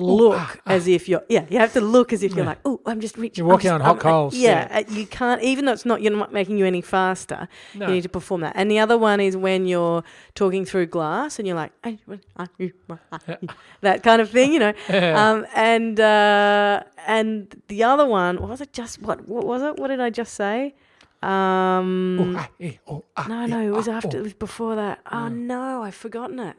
look 0.00 0.36
ah, 0.38 0.54
as 0.66 0.86
if 0.86 1.08
you're 1.08 1.24
yeah. 1.28 1.44
You 1.50 1.58
have 1.58 1.72
to 1.72 1.80
look 1.80 2.12
as 2.12 2.22
if 2.22 2.30
you're 2.34 2.44
Yeah. 2.44 2.50
like 2.50 2.60
oh 2.64 2.80
I'm 2.86 3.00
just 3.00 3.16
reaching. 3.18 3.44
You're 3.44 3.50
walking 3.52 3.64
just- 3.70 3.74
on 3.74 3.80
hot 3.80 3.88
I'm- 3.96 3.98
coals, 3.98 4.34
Yeah, 4.36 4.68
uh, 4.70 4.84
you 4.92 5.06
can't 5.06 5.42
even 5.42 5.64
though 5.64 5.72
it's 5.72 5.84
not 5.84 6.02
you're 6.02 6.12
not 6.12 6.32
making 6.32 6.56
you 6.56 6.64
any 6.66 6.80
faster. 6.80 7.48
No. 7.74 7.88
You 7.88 7.94
need 7.94 8.02
to 8.04 8.08
perform 8.08 8.42
that. 8.42 8.52
And 8.54 8.70
the 8.70 8.78
other 8.78 8.96
one 8.96 9.18
is 9.20 9.36
when 9.36 9.66
you're 9.66 10.04
talking 10.36 10.64
through 10.64 10.86
glass 10.86 11.38
and 11.40 11.48
you're 11.48 11.56
like, 11.56 11.72
that 13.80 14.02
kind 14.02 14.20
of 14.22 14.30
thing, 14.30 14.52
you 14.52 14.58
know. 14.60 14.72
Um, 15.18 15.46
and 15.54 15.98
uh, 15.98 16.82
and 17.06 17.60
the 17.68 17.82
other 17.82 18.06
one, 18.06 18.36
what 18.40 18.50
was 18.50 18.60
it? 18.60 18.72
Just 18.72 19.02
what? 19.02 19.26
What 19.28 19.44
was 19.46 19.62
it? 19.62 19.78
What 19.78 19.88
did 19.88 20.00
I 20.00 20.10
just 20.10 20.34
say? 20.34 20.74
Um, 21.22 22.18
Oh, 22.20 22.38
ah, 22.38 22.48
eh, 22.60 22.72
oh, 22.86 23.04
ah, 23.16 23.26
no, 23.28 23.42
eh, 23.42 23.46
no, 23.46 23.60
it 23.66 23.70
was 23.76 23.88
ah, 23.88 23.96
after. 23.96 24.16
oh. 24.16 24.20
It 24.20 24.22
was 24.22 24.34
before 24.34 24.76
that. 24.76 25.00
Oh 25.10 25.28
no, 25.28 25.82
I've 25.82 25.94
forgotten 25.94 26.38
it. 26.38 26.56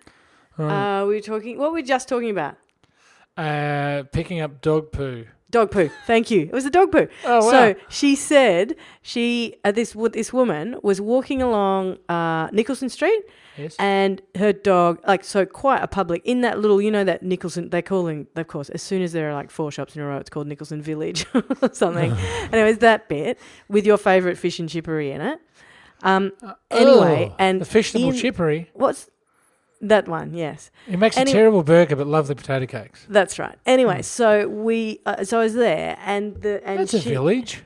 Uh, 0.58 1.06
we 1.08 1.16
were 1.16 1.22
talking. 1.22 1.58
What 1.58 1.70
were 1.72 1.76
we 1.76 1.84
just 1.84 2.10
talking 2.10 2.30
about? 2.30 2.58
Uh, 3.40 4.04
picking 4.12 4.42
up 4.42 4.62
dog 4.62 4.92
poo. 4.92 5.26
Dog 5.52 5.72
poo. 5.72 5.90
Thank 6.06 6.30
you. 6.30 6.42
It 6.42 6.52
was 6.52 6.66
a 6.66 6.70
dog 6.70 6.92
poo. 6.92 7.08
Oh, 7.26 7.44
wow. 7.46 7.52
So 7.52 7.76
she 7.90 8.16
said 8.16 8.76
she 9.02 9.56
uh, 9.64 9.72
this 9.72 9.96
wo- 9.96 10.10
this 10.10 10.32
woman 10.32 10.76
was 10.84 11.00
walking 11.02 11.42
along 11.42 11.98
uh, 12.08 12.50
Nicholson 12.52 12.90
Street, 12.90 13.24
Yes. 13.58 13.76
and 13.80 14.22
her 14.38 14.54
dog 14.54 15.00
like 15.08 15.24
so 15.24 15.46
quite 15.46 15.82
a 15.82 15.88
public 15.88 16.22
in 16.24 16.42
that 16.42 16.60
little 16.60 16.80
you 16.82 16.92
know 16.92 17.04
that 17.04 17.24
Nicholson 17.24 17.70
they 17.72 17.82
call 17.82 18.04
them 18.04 18.28
of 18.36 18.48
course 18.48 18.70
as 18.70 18.82
soon 18.84 19.02
as 19.02 19.12
there 19.12 19.30
are 19.30 19.34
like 19.34 19.50
four 19.52 19.72
shops 19.72 19.96
in 19.96 20.02
a 20.02 20.06
row 20.06 20.18
it's 20.18 20.30
called 20.30 20.48
Nicholson 20.48 20.82
Village 20.82 21.26
or 21.34 21.74
something. 21.74 22.12
Anyways, 22.54 22.78
that 22.80 23.10
bit 23.10 23.40
with 23.70 23.86
your 23.88 23.98
favourite 23.98 24.38
fish 24.38 24.60
and 24.60 24.70
chippery 24.70 25.12
in 25.12 25.22
it. 25.22 25.40
Um, 26.04 26.32
anyway, 26.72 27.30
Oh, 27.32 27.36
and 27.40 27.60
the 27.60 27.66
fishable 27.66 28.14
in- 28.14 28.16
chippery. 28.20 28.70
what's 28.74 29.10
that 29.82 30.08
one? 30.08 30.34
Yes. 30.34 30.72
It 30.88 31.00
makes 31.00 31.18
any- 31.18 31.32
a 31.32 31.34
terrible 31.34 31.64
burger, 31.64 31.96
but 31.96 32.08
love 32.08 32.28
the 32.28 32.36
potato 32.36 32.66
cakes. 32.66 33.06
That's 33.10 33.40
right. 33.40 33.58
Anyway, 33.66 34.02
so 34.02 34.48
we, 34.48 35.00
uh, 35.06 35.24
so 35.24 35.40
I 35.40 35.44
was 35.44 35.54
there, 35.56 35.98
and 36.06 36.36
the 36.42 36.62
and 36.68 36.80
That's 36.80 36.94
a 36.94 37.00
village. 37.00 37.64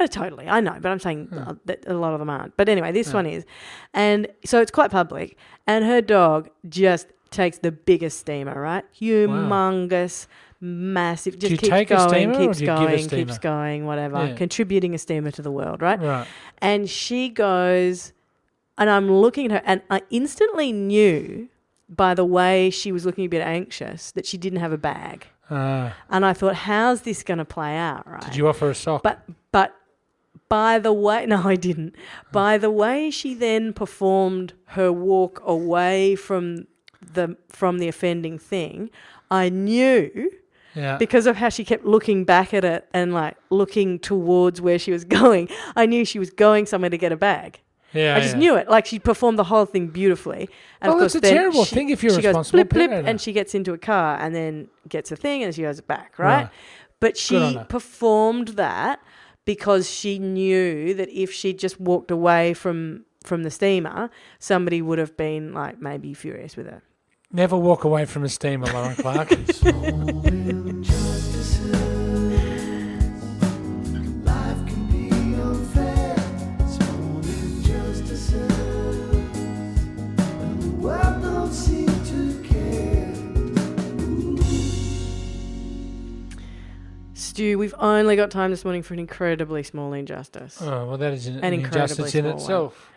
Oh, 0.00 0.06
totally, 0.06 0.48
I 0.48 0.60
know, 0.60 0.76
but 0.80 0.90
I'm 0.92 1.00
saying 1.00 1.28
uh, 1.32 1.54
that 1.64 1.82
a 1.88 1.94
lot 1.94 2.12
of 2.12 2.20
them 2.20 2.30
aren't. 2.30 2.56
But 2.56 2.68
anyway, 2.68 2.92
this 2.92 3.12
one 3.12 3.26
is, 3.26 3.44
and 3.92 4.28
so 4.44 4.60
it's 4.60 4.70
quite 4.70 4.92
public, 4.92 5.36
and 5.66 5.84
her 5.84 6.00
dog 6.00 6.48
just 6.68 7.08
takes 7.30 7.58
the 7.58 7.72
biggest 7.72 8.20
steamer, 8.20 8.60
right? 8.60 8.84
Humongous, 9.00 10.26
massive. 10.60 11.38
Just 11.38 11.50
you 11.50 11.56
keeps 11.58 11.68
take 11.70 11.90
a 11.90 11.96
going, 11.96 12.08
steamer 12.10 12.34
or 12.34 12.38
keeps 12.38 12.58
do 12.58 12.64
you 12.64 12.70
give 12.70 12.76
a 12.80 12.86
going, 12.86 12.98
steamer? 13.08 13.24
keeps 13.26 13.38
going, 13.38 13.86
whatever, 13.86 14.26
Yeah. 14.26 14.34
contributing 14.34 14.94
a 14.94 14.98
steamer 14.98 15.30
to 15.32 15.42
the 15.42 15.50
world, 15.50 15.82
right? 15.82 16.00
Right. 16.00 16.26
And 16.58 16.88
she 16.88 17.28
goes, 17.28 18.12
and 18.78 18.88
I'm 18.88 19.10
looking 19.10 19.46
at 19.46 19.50
her, 19.50 19.62
and 19.66 19.82
I 19.90 20.02
instantly 20.10 20.72
knew 20.72 21.48
by 21.88 22.14
the 22.14 22.24
way 22.24 22.70
she 22.70 22.92
was 22.92 23.04
looking 23.06 23.24
a 23.24 23.28
bit 23.28 23.42
anxious 23.42 24.10
that 24.12 24.26
she 24.26 24.36
didn't 24.36 24.60
have 24.60 24.72
a 24.72 24.78
bag. 24.78 25.26
Uh, 25.50 25.90
And 26.10 26.26
I 26.26 26.34
thought, 26.34 26.54
how's 26.54 27.02
this 27.02 27.22
going 27.22 27.38
to 27.38 27.44
play 27.44 27.76
out, 27.76 28.06
right? 28.06 28.22
did 28.22 28.36
you 28.36 28.46
offer 28.48 28.70
a 28.70 28.74
sock? 28.74 29.02
But 29.02 29.22
but 29.50 29.74
by 30.48 30.78
the 30.78 30.92
way, 30.92 31.26
no, 31.32 31.42
I 31.44 31.56
didn't. 31.56 31.94
By 32.32 32.58
the 32.58 32.70
way, 32.70 33.10
she 33.10 33.34
then 33.34 33.72
performed 33.72 34.52
her 34.66 34.92
walk 34.92 35.42
away 35.44 36.16
from 36.16 36.66
the 37.00 37.36
from 37.48 37.78
the 37.78 37.88
offending 37.88 38.38
thing. 38.38 38.90
I 39.30 39.48
knew 39.48 40.30
yeah. 40.74 40.96
because 40.96 41.26
of 41.26 41.36
how 41.36 41.48
she 41.48 41.64
kept 41.64 41.84
looking 41.84 42.24
back 42.24 42.52
at 42.54 42.64
it 42.64 42.88
and 42.92 43.12
like 43.12 43.36
looking 43.50 43.98
towards 43.98 44.60
where 44.60 44.78
she 44.78 44.90
was 44.90 45.04
going. 45.20 45.48
I 45.76 45.86
knew 45.86 46.04
she 46.04 46.18
was 46.18 46.30
going 46.30 46.66
somewhere 46.66 46.90
to 46.90 46.98
get 46.98 47.12
a 47.12 47.16
bag. 47.16 47.60
Yeah. 47.92 48.16
I 48.16 48.20
just 48.20 48.34
yeah. 48.34 48.38
knew 48.38 48.56
it. 48.56 48.68
Like 48.68 48.86
she 48.86 48.98
performed 48.98 49.38
the 49.38 49.44
whole 49.44 49.64
thing 49.66 49.88
beautifully. 49.88 50.48
And 50.80 50.90
Well, 50.90 50.92
of 50.92 51.00
course, 51.00 51.14
it's 51.14 51.24
a 51.24 51.28
then 51.28 51.34
terrible 51.34 51.64
she- 51.64 51.74
thing 51.74 51.90
if 51.90 52.02
you're 52.02 52.12
a 52.12 52.16
she 52.16 52.22
goes 52.22 52.28
responsible 52.30 52.64
blip, 52.64 52.90
blip, 52.90 53.06
and 53.06 53.20
she 53.20 53.32
gets 53.32 53.54
into 53.54 53.72
a 53.72 53.78
car 53.78 54.18
and 54.20 54.34
then 54.34 54.68
gets 54.88 55.10
a 55.12 55.16
thing 55.16 55.42
and 55.42 55.54
she 55.54 55.62
goes 55.62 55.80
back, 55.80 56.18
right? 56.18 56.42
Right. 56.42 56.50
But 57.00 57.16
she 57.16 57.58
performed 57.68 58.48
that 58.48 59.00
because 59.44 59.88
she 59.88 60.18
knew 60.18 60.92
that 60.94 61.08
if 61.08 61.32
she 61.32 61.54
just 61.54 61.80
walked 61.80 62.10
away 62.10 62.54
from 62.54 63.04
from 63.24 63.42
the 63.42 63.50
steamer, 63.50 64.10
somebody 64.38 64.82
would 64.82 64.98
have 64.98 65.16
been 65.16 65.52
like 65.52 65.80
maybe 65.80 66.14
furious 66.14 66.56
with 66.56 66.66
her. 66.66 66.82
Never 67.30 67.56
walk 67.56 67.84
away 67.84 68.06
from 68.06 68.24
a 68.24 68.28
steamer, 68.28 68.66
Lauren 68.66 68.96
Clark. 68.96 69.28
we've 87.68 87.80
only 87.80 88.16
got 88.16 88.30
time 88.30 88.50
this 88.50 88.64
morning 88.64 88.82
for 88.82 88.94
an 88.94 89.00
incredibly 89.00 89.62
small 89.62 89.92
injustice. 89.92 90.58
oh, 90.62 90.86
well, 90.86 90.96
that 90.98 91.12
is 91.12 91.26
an, 91.26 91.40
An 91.44 91.52
injustice 91.52 92.14
in 92.14 92.24
itself. 92.26 92.90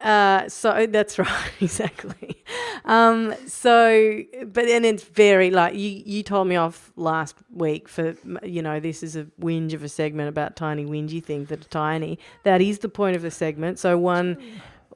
Uh, 0.00 0.48
so 0.48 0.86
that's 0.90 1.18
right, 1.18 1.50
exactly. 1.60 2.42
Um, 2.86 3.34
so, 3.46 4.22
but 4.46 4.64
then 4.64 4.84
it's 4.86 5.04
very 5.04 5.50
like 5.50 5.74
you, 5.74 6.02
you 6.04 6.22
told 6.22 6.48
me 6.48 6.56
off 6.56 6.92
last 6.96 7.36
week 7.50 7.88
for, 7.88 8.16
you 8.42 8.62
know, 8.62 8.80
this 8.80 9.02
is 9.02 9.16
a 9.16 9.24
whinge 9.40 9.74
of 9.74 9.82
a 9.82 9.88
segment 9.88 10.28
about 10.30 10.56
tiny 10.56 10.84
whingy 10.86 11.22
things 11.22 11.48
that 11.50 11.60
are 11.64 11.68
tiny. 11.68 12.18
That 12.44 12.60
is 12.62 12.78
the 12.78 12.88
point 12.88 13.16
of 13.16 13.22
the 13.22 13.30
segment. 13.30 13.78
So 13.78 13.98
one, 13.98 14.38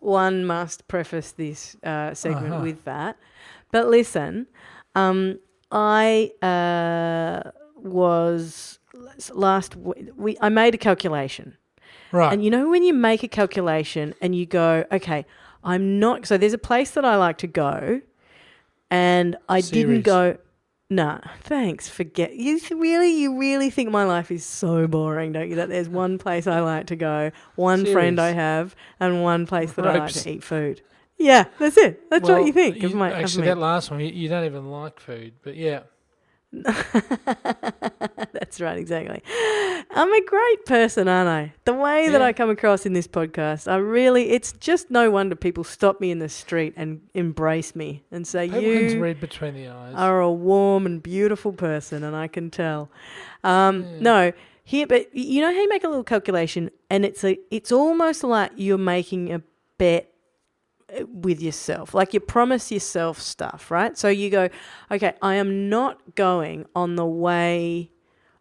one 0.00 0.44
must 0.46 0.88
preface 0.88 1.32
this 1.32 1.76
uh, 1.84 2.14
segment 2.14 2.54
Uh-huh. 2.54 2.62
with 2.64 2.84
that. 2.84 3.16
But 3.70 3.88
listen, 3.88 4.46
um, 4.94 5.38
I 5.70 6.32
uh, 6.42 7.50
was 7.82 8.78
last 9.32 9.72
w- 9.82 10.12
we 10.16 10.36
I 10.40 10.48
made 10.48 10.74
a 10.74 10.78
calculation. 10.78 11.56
Right. 12.12 12.32
And 12.32 12.42
you 12.44 12.50
know 12.50 12.68
when 12.68 12.82
you 12.82 12.94
make 12.94 13.22
a 13.22 13.28
calculation 13.28 14.14
and 14.20 14.34
you 14.34 14.46
go, 14.46 14.84
okay, 14.92 15.26
I'm 15.62 15.98
not. 15.98 16.26
So 16.26 16.38
there's 16.38 16.52
a 16.54 16.58
place 16.58 16.92
that 16.92 17.04
I 17.04 17.16
like 17.16 17.38
to 17.38 17.46
go, 17.46 18.00
and 18.90 19.36
I 19.48 19.60
Series. 19.60 19.70
didn't 19.86 20.02
go. 20.02 20.38
Nah, 20.90 21.20
thanks. 21.42 21.86
Forget 21.88 22.34
you. 22.36 22.58
Really, 22.70 23.10
you 23.10 23.38
really 23.38 23.68
think 23.68 23.90
my 23.90 24.04
life 24.04 24.30
is 24.30 24.42
so 24.42 24.86
boring, 24.86 25.32
don't 25.32 25.50
you? 25.50 25.56
That 25.56 25.68
there's 25.68 25.88
one 25.88 26.16
place 26.16 26.46
I 26.46 26.60
like 26.60 26.86
to 26.86 26.96
go, 26.96 27.30
one 27.56 27.84
friend 27.84 28.18
I 28.18 28.30
have, 28.30 28.74
and 28.98 29.22
one 29.22 29.44
place 29.46 29.72
that 29.74 29.86
I 29.86 29.98
like 29.98 30.12
to 30.12 30.30
eat 30.30 30.42
food. 30.42 30.80
Yeah, 31.18 31.44
that's 31.58 31.76
it. 31.76 32.08
That's 32.10 32.26
Well, 32.26 32.38
what 32.38 32.46
you 32.46 32.52
think 32.54 32.76
of 32.82 32.90
you- 32.92 32.96
my. 32.96 33.12
Actually, 33.12 33.46
that 33.48 33.58
last 33.58 33.90
one, 33.90 34.00
you, 34.00 34.06
you 34.06 34.28
don't 34.30 34.44
even 34.46 34.70
like 34.70 34.98
food, 34.98 35.34
but 35.42 35.56
yeah. 35.56 35.80
That's 38.32 38.60
right, 38.60 38.78
exactly. 38.78 39.22
I'm 39.90 40.12
a 40.12 40.24
great 40.24 40.64
person, 40.66 41.08
aren't 41.08 41.28
I? 41.28 41.52
The 41.64 41.74
way 41.74 42.08
that 42.08 42.22
I 42.22 42.32
come 42.32 42.50
across 42.50 42.86
in 42.86 42.92
this 42.92 43.06
podcast, 43.06 43.70
I 43.70 43.76
really, 43.76 44.30
it's 44.30 44.52
just 44.52 44.90
no 44.90 45.10
wonder 45.10 45.34
people 45.36 45.64
stop 45.64 46.00
me 46.00 46.10
in 46.10 46.18
the 46.18 46.28
street 46.28 46.74
and 46.76 47.00
embrace 47.14 47.74
me 47.76 48.04
and 48.10 48.26
say, 48.26 48.46
People 48.48 48.60
can 48.62 48.90
You 48.90 49.00
read 49.00 49.20
between 49.20 49.54
the 49.54 49.68
eyes. 49.68 49.94
are 49.96 50.20
a 50.20 50.30
warm 50.32 50.86
and 50.86 51.02
beautiful 51.02 51.52
person, 51.52 52.02
and 52.04 52.14
I 52.16 52.28
can 52.28 52.50
tell. 52.50 52.90
Um, 53.44 53.82
Yeah. 53.82 53.98
No, 54.00 54.32
here, 54.64 54.86
but 54.86 55.14
you 55.14 55.40
know 55.40 55.48
how 55.52 55.60
you 55.60 55.68
make 55.68 55.84
a 55.84 55.88
little 55.88 56.04
calculation, 56.04 56.70
and 56.90 57.04
it's 57.04 57.24
a, 57.24 57.38
it's 57.50 57.72
almost 57.72 58.24
like 58.24 58.52
you're 58.56 58.78
making 58.78 59.32
a 59.32 59.42
bet 59.78 60.12
with 61.08 61.40
yourself. 61.42 61.94
Like 61.94 62.14
you 62.14 62.20
promise 62.20 62.70
yourself 62.72 63.20
stuff, 63.20 63.70
right? 63.70 63.96
So 63.98 64.08
you 64.08 64.30
go, 64.30 64.48
okay, 64.90 65.14
I 65.22 65.34
am 65.34 65.68
not 65.68 66.14
going 66.14 66.66
on 66.74 66.96
the 66.96 67.06
way 67.06 67.90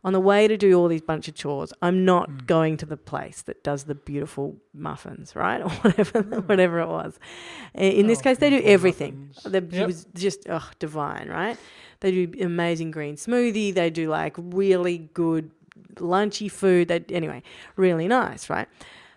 on 0.03 0.13
the 0.13 0.19
way 0.21 0.47
to 0.47 0.55
do 0.55 0.73
all 0.79 0.87
these 0.87 1.01
bunch 1.01 1.27
of 1.27 1.35
chores. 1.35 1.73
I'm 1.81 2.05
not 2.05 2.29
Mm. 2.29 2.45
going 2.47 2.77
to 2.77 2.85
the 2.85 2.95
place 2.95 3.41
that 3.41 3.61
does 3.63 3.85
the 3.85 3.95
beautiful 3.95 4.55
muffins, 4.73 5.35
right? 5.43 5.61
Or 5.61 5.69
whatever 5.69 6.21
whatever 6.41 6.79
it 6.79 6.87
was. 6.87 7.19
In 7.73 8.07
this 8.07 8.19
Oh, 8.19 8.23
case 8.23 8.37
they 8.37 8.49
do 8.49 8.61
everything. 8.63 9.31
The- 9.43 9.57
It 9.71 9.85
was 9.85 10.05
just 10.13 10.45
oh, 10.49 10.69
divine, 10.79 11.27
right? 11.29 11.57
They 11.99 12.11
do 12.11 12.31
amazing 12.45 12.91
green 12.91 13.15
smoothie, 13.15 13.73
they 13.73 13.89
do 13.89 14.07
like 14.09 14.35
really 14.37 15.09
good 15.13 15.51
lunchy 15.95 16.49
food. 16.49 16.87
They 16.87 17.03
anyway, 17.09 17.43
really 17.75 18.07
nice, 18.07 18.49
right? 18.49 18.67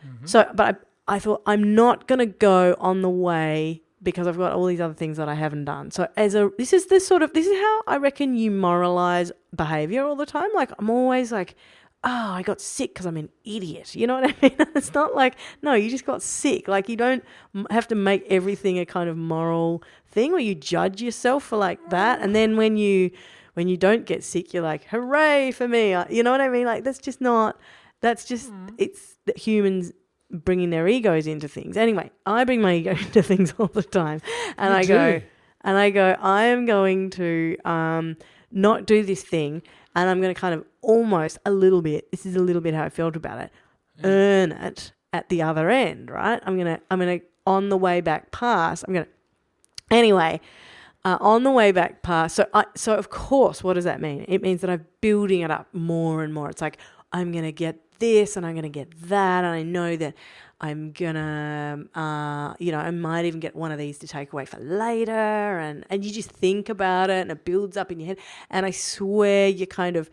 Mm-hmm. 0.04 0.26
So, 0.26 0.50
but 0.54 0.82
I, 1.14 1.18
thought 1.18 1.42
I'm 1.46 1.74
not 1.74 2.06
going 2.06 2.20
to 2.20 2.26
go 2.26 2.76
on 2.78 3.02
the 3.02 3.10
way 3.10 3.82
because 4.02 4.26
I've 4.26 4.38
got 4.38 4.52
all 4.52 4.66
these 4.66 4.80
other 4.80 4.94
things 4.94 5.16
that 5.18 5.28
I 5.28 5.34
haven't 5.34 5.64
done. 5.66 5.90
So, 5.90 6.08
as 6.16 6.34
a 6.34 6.50
this 6.56 6.72
is 6.72 6.86
the 6.86 7.00
sort 7.00 7.22
of 7.22 7.32
this 7.32 7.46
is 7.46 7.58
how 7.58 7.82
I 7.86 7.96
reckon 7.98 8.34
you 8.36 8.50
moralize 8.50 9.30
behavior 9.54 10.04
all 10.04 10.16
the 10.16 10.26
time. 10.26 10.48
Like 10.54 10.70
I'm 10.78 10.88
always 10.88 11.32
like, 11.32 11.54
oh, 12.02 12.30
I 12.32 12.42
got 12.42 12.60
sick 12.60 12.94
because 12.94 13.06
I'm 13.06 13.16
an 13.16 13.28
idiot. 13.44 13.94
You 13.94 14.06
know 14.06 14.20
what 14.20 14.30
I 14.30 14.34
mean? 14.42 14.56
it's 14.74 14.94
not 14.94 15.14
like 15.14 15.34
no, 15.62 15.74
you 15.74 15.90
just 15.90 16.06
got 16.06 16.22
sick. 16.22 16.68
Like 16.68 16.88
you 16.88 16.96
don't 16.96 17.24
have 17.70 17.88
to 17.88 17.94
make 17.94 18.24
everything 18.30 18.78
a 18.78 18.86
kind 18.86 19.10
of 19.10 19.16
moral 19.16 19.82
thing 20.10 20.32
where 20.32 20.40
you 20.40 20.54
judge 20.54 21.02
yourself 21.02 21.44
for 21.44 21.58
like 21.58 21.90
that, 21.90 22.20
and 22.20 22.34
then 22.34 22.56
when 22.56 22.76
you 22.76 23.10
when 23.54 23.68
you 23.68 23.76
don't 23.76 24.06
get 24.06 24.24
sick, 24.24 24.54
you're 24.54 24.62
like, 24.62 24.84
hooray 24.84 25.50
for 25.50 25.68
me. 25.68 25.92
Uh, 25.92 26.04
You 26.08 26.22
know 26.22 26.30
what 26.30 26.40
I 26.40 26.48
mean? 26.48 26.66
Like 26.66 26.84
that's 26.84 26.98
just 26.98 27.20
not. 27.20 27.58
That's 28.00 28.24
just 28.24 28.50
it's 28.78 29.18
that 29.26 29.36
humans 29.36 29.92
bringing 30.30 30.70
their 30.70 30.86
egos 30.88 31.26
into 31.26 31.48
things. 31.48 31.76
Anyway, 31.76 32.10
I 32.26 32.44
bring 32.44 32.60
my 32.60 32.74
ego 32.76 32.92
into 32.92 33.22
things 33.22 33.54
all 33.58 33.66
the 33.66 33.82
time, 33.82 34.20
and 34.56 34.72
You 34.72 34.76
I 34.80 34.84
go, 34.84 35.22
and 35.62 35.76
I 35.76 35.90
go, 35.90 36.16
I 36.20 36.44
am 36.44 36.66
going 36.66 37.10
to 37.10 37.56
um, 37.64 38.16
not 38.50 38.86
do 38.86 39.02
this 39.02 39.22
thing, 39.22 39.62
and 39.94 40.08
I'm 40.08 40.20
going 40.20 40.34
to 40.34 40.40
kind 40.40 40.54
of 40.54 40.64
almost 40.82 41.38
a 41.44 41.50
little 41.50 41.82
bit. 41.82 42.10
This 42.10 42.26
is 42.26 42.36
a 42.36 42.40
little 42.40 42.62
bit 42.62 42.74
how 42.74 42.84
I 42.84 42.88
felt 42.90 43.16
about 43.16 43.40
it. 43.40 43.50
Earn 44.02 44.52
it 44.52 44.92
at 45.12 45.28
the 45.28 45.42
other 45.42 45.68
end, 45.68 46.10
right? 46.10 46.40
I'm 46.46 46.56
gonna, 46.56 46.80
I'm 46.90 46.98
gonna 46.98 47.20
on 47.46 47.68
the 47.68 47.76
way 47.76 48.00
back 48.00 48.30
past. 48.30 48.84
I'm 48.86 48.94
gonna. 48.94 49.08
Anyway, 49.90 50.40
uh, 51.04 51.18
on 51.20 51.42
the 51.42 51.50
way 51.50 51.72
back 51.72 52.02
past. 52.02 52.36
So, 52.36 52.46
I, 52.54 52.64
so 52.74 52.94
of 52.94 53.10
course, 53.10 53.62
what 53.62 53.74
does 53.74 53.84
that 53.84 54.00
mean? 54.00 54.24
It 54.28 54.40
means 54.40 54.60
that 54.60 54.70
I'm 54.70 54.86
building 55.00 55.40
it 55.40 55.50
up 55.50 55.66
more 55.74 56.22
and 56.22 56.32
more. 56.32 56.48
It's 56.48 56.62
like 56.62 56.78
I'm 57.12 57.32
gonna 57.32 57.52
get 57.52 57.78
this 58.00 58.36
and 58.36 58.44
I'm 58.44 58.54
gonna 58.54 58.68
get 58.68 58.90
that, 59.08 59.44
and 59.44 59.54
I 59.54 59.62
know 59.62 59.96
that 59.96 60.14
I'm 60.60 60.92
gonna, 60.92 61.84
uh, 61.94 62.54
you 62.58 62.70
know, 62.72 62.78
I 62.78 62.90
might 62.90 63.24
even 63.24 63.40
get 63.40 63.56
one 63.56 63.72
of 63.72 63.78
these 63.78 63.98
to 63.98 64.06
take 64.06 64.32
away 64.32 64.44
for 64.44 64.58
later, 64.58 65.12
and 65.58 65.86
and 65.88 66.04
you 66.04 66.10
just 66.12 66.30
think 66.30 66.68
about 66.68 67.10
it, 67.10 67.22
and 67.22 67.30
it 67.30 67.44
builds 67.44 67.76
up 67.76 67.90
in 67.92 68.00
your 68.00 68.08
head. 68.08 68.18
And 68.50 68.66
I 68.66 68.70
swear, 68.72 69.48
you 69.48 69.66
kind 69.66 69.96
of 69.96 70.10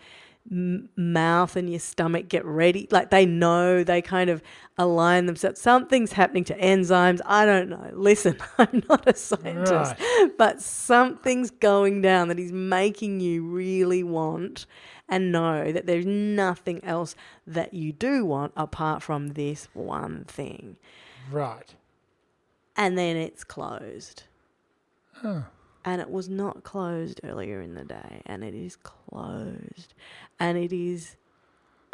m- 0.51 0.89
mouth 0.95 1.55
and 1.55 1.69
your 1.69 1.79
stomach 1.79 2.27
get 2.27 2.45
ready. 2.45 2.88
Like 2.91 3.10
they 3.10 3.25
know, 3.25 3.83
they 3.83 4.01
kind 4.01 4.29
of 4.29 4.41
align 4.77 5.25
themselves. 5.25 5.62
Something's 5.62 6.13
happening 6.13 6.43
to 6.45 6.57
enzymes. 6.57 7.19
I 7.25 7.45
don't 7.45 7.69
know. 7.69 7.89
Listen, 7.93 8.38
I'm 8.57 8.83
not 8.89 9.07
a 9.07 9.15
scientist, 9.15 9.95
but 10.38 10.62
something's 10.62 11.51
going 11.51 12.01
down 12.01 12.27
that 12.29 12.39
is 12.39 12.51
making 12.51 13.19
you 13.19 13.43
really 13.43 14.03
want 14.03 14.65
and 15.10 15.31
know 15.31 15.71
that 15.71 15.86
there's 15.86 16.05
nothing 16.05 16.83
else 16.83 17.15
that 17.45 17.73
you 17.73 17.93
do 17.93 18.25
want 18.25 18.51
apart 18.57 19.01
from 19.01 19.29
this 19.29 19.67
one 19.73 20.25
thing. 20.25 20.77
Right. 21.31 21.73
And 22.75 22.97
then 22.97 23.15
it's 23.15 23.43
closed. 23.43 24.23
Oh. 25.23 25.45
And 25.88 26.02
it 26.02 26.10
was 26.10 26.28
not 26.28 26.63
closed 26.63 27.21
earlier 27.23 27.62
in 27.62 27.73
the 27.73 27.86
day 27.86 28.21
and 28.26 28.43
it 28.43 28.54
is 28.54 28.76
closed. 28.76 29.93
And 30.38 30.58
it 30.58 30.73
is 30.73 31.15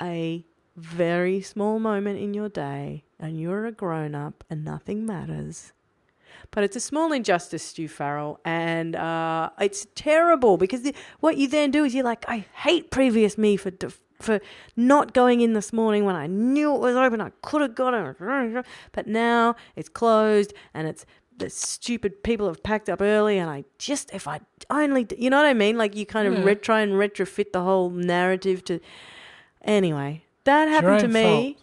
a 0.01 0.43
very 0.75 1.41
small 1.41 1.77
moment 1.77 2.19
in 2.19 2.33
your 2.33 2.49
day 2.49 3.03
and 3.19 3.39
you're 3.39 3.67
a 3.67 3.71
grown 3.71 4.15
up 4.15 4.43
and 4.49 4.65
nothing 4.65 5.05
matters. 5.05 5.73
But 6.49 6.63
it's 6.63 6.75
a 6.75 6.79
small 6.79 7.13
injustice 7.13 7.61
stu 7.61 7.87
farrell 7.87 8.39
and 8.43 8.95
uh, 8.95 9.51
it's 9.59 9.85
terrible 9.93 10.57
because 10.57 10.81
the, 10.81 10.95
what 11.19 11.37
you 11.37 11.47
then 11.47 11.69
do 11.69 11.83
is 11.83 11.93
you're 11.93 12.03
like 12.03 12.25
i 12.27 12.45
hate 12.55 12.89
previous 12.89 13.37
me 13.37 13.55
for 13.55 13.69
def- 13.69 14.01
for 14.23 14.39
not 14.75 15.13
going 15.13 15.41
in 15.41 15.53
this 15.53 15.71
morning 15.71 16.05
when 16.05 16.15
I 16.15 16.27
knew 16.27 16.73
it 16.73 16.79
was 16.79 16.95
open, 16.95 17.21
I 17.21 17.31
could 17.41 17.61
have 17.61 17.75
got 17.75 17.93
it. 17.93 18.65
But 18.93 19.07
now 19.07 19.55
it's 19.75 19.89
closed 19.89 20.53
and 20.73 20.87
it's 20.87 21.05
the 21.37 21.49
stupid 21.49 22.23
people 22.23 22.47
have 22.47 22.63
packed 22.63 22.89
up 22.89 23.01
early 23.01 23.37
and 23.37 23.49
I 23.49 23.63
just 23.77 24.13
if 24.13 24.27
I 24.27 24.39
only 24.69 25.07
you 25.17 25.29
know 25.29 25.37
what 25.37 25.45
I 25.45 25.53
mean 25.53 25.77
like 25.77 25.95
you 25.95 26.05
kind 26.05 26.27
of 26.27 26.45
ret- 26.45 26.61
try 26.61 26.81
and 26.81 26.93
retrofit 26.93 27.51
the 27.51 27.61
whole 27.61 27.89
narrative 27.89 28.63
to 28.65 28.79
anyway 29.63 30.23
that 30.43 30.67
happened 30.67 30.99
to 31.01 31.07
me 31.07 31.57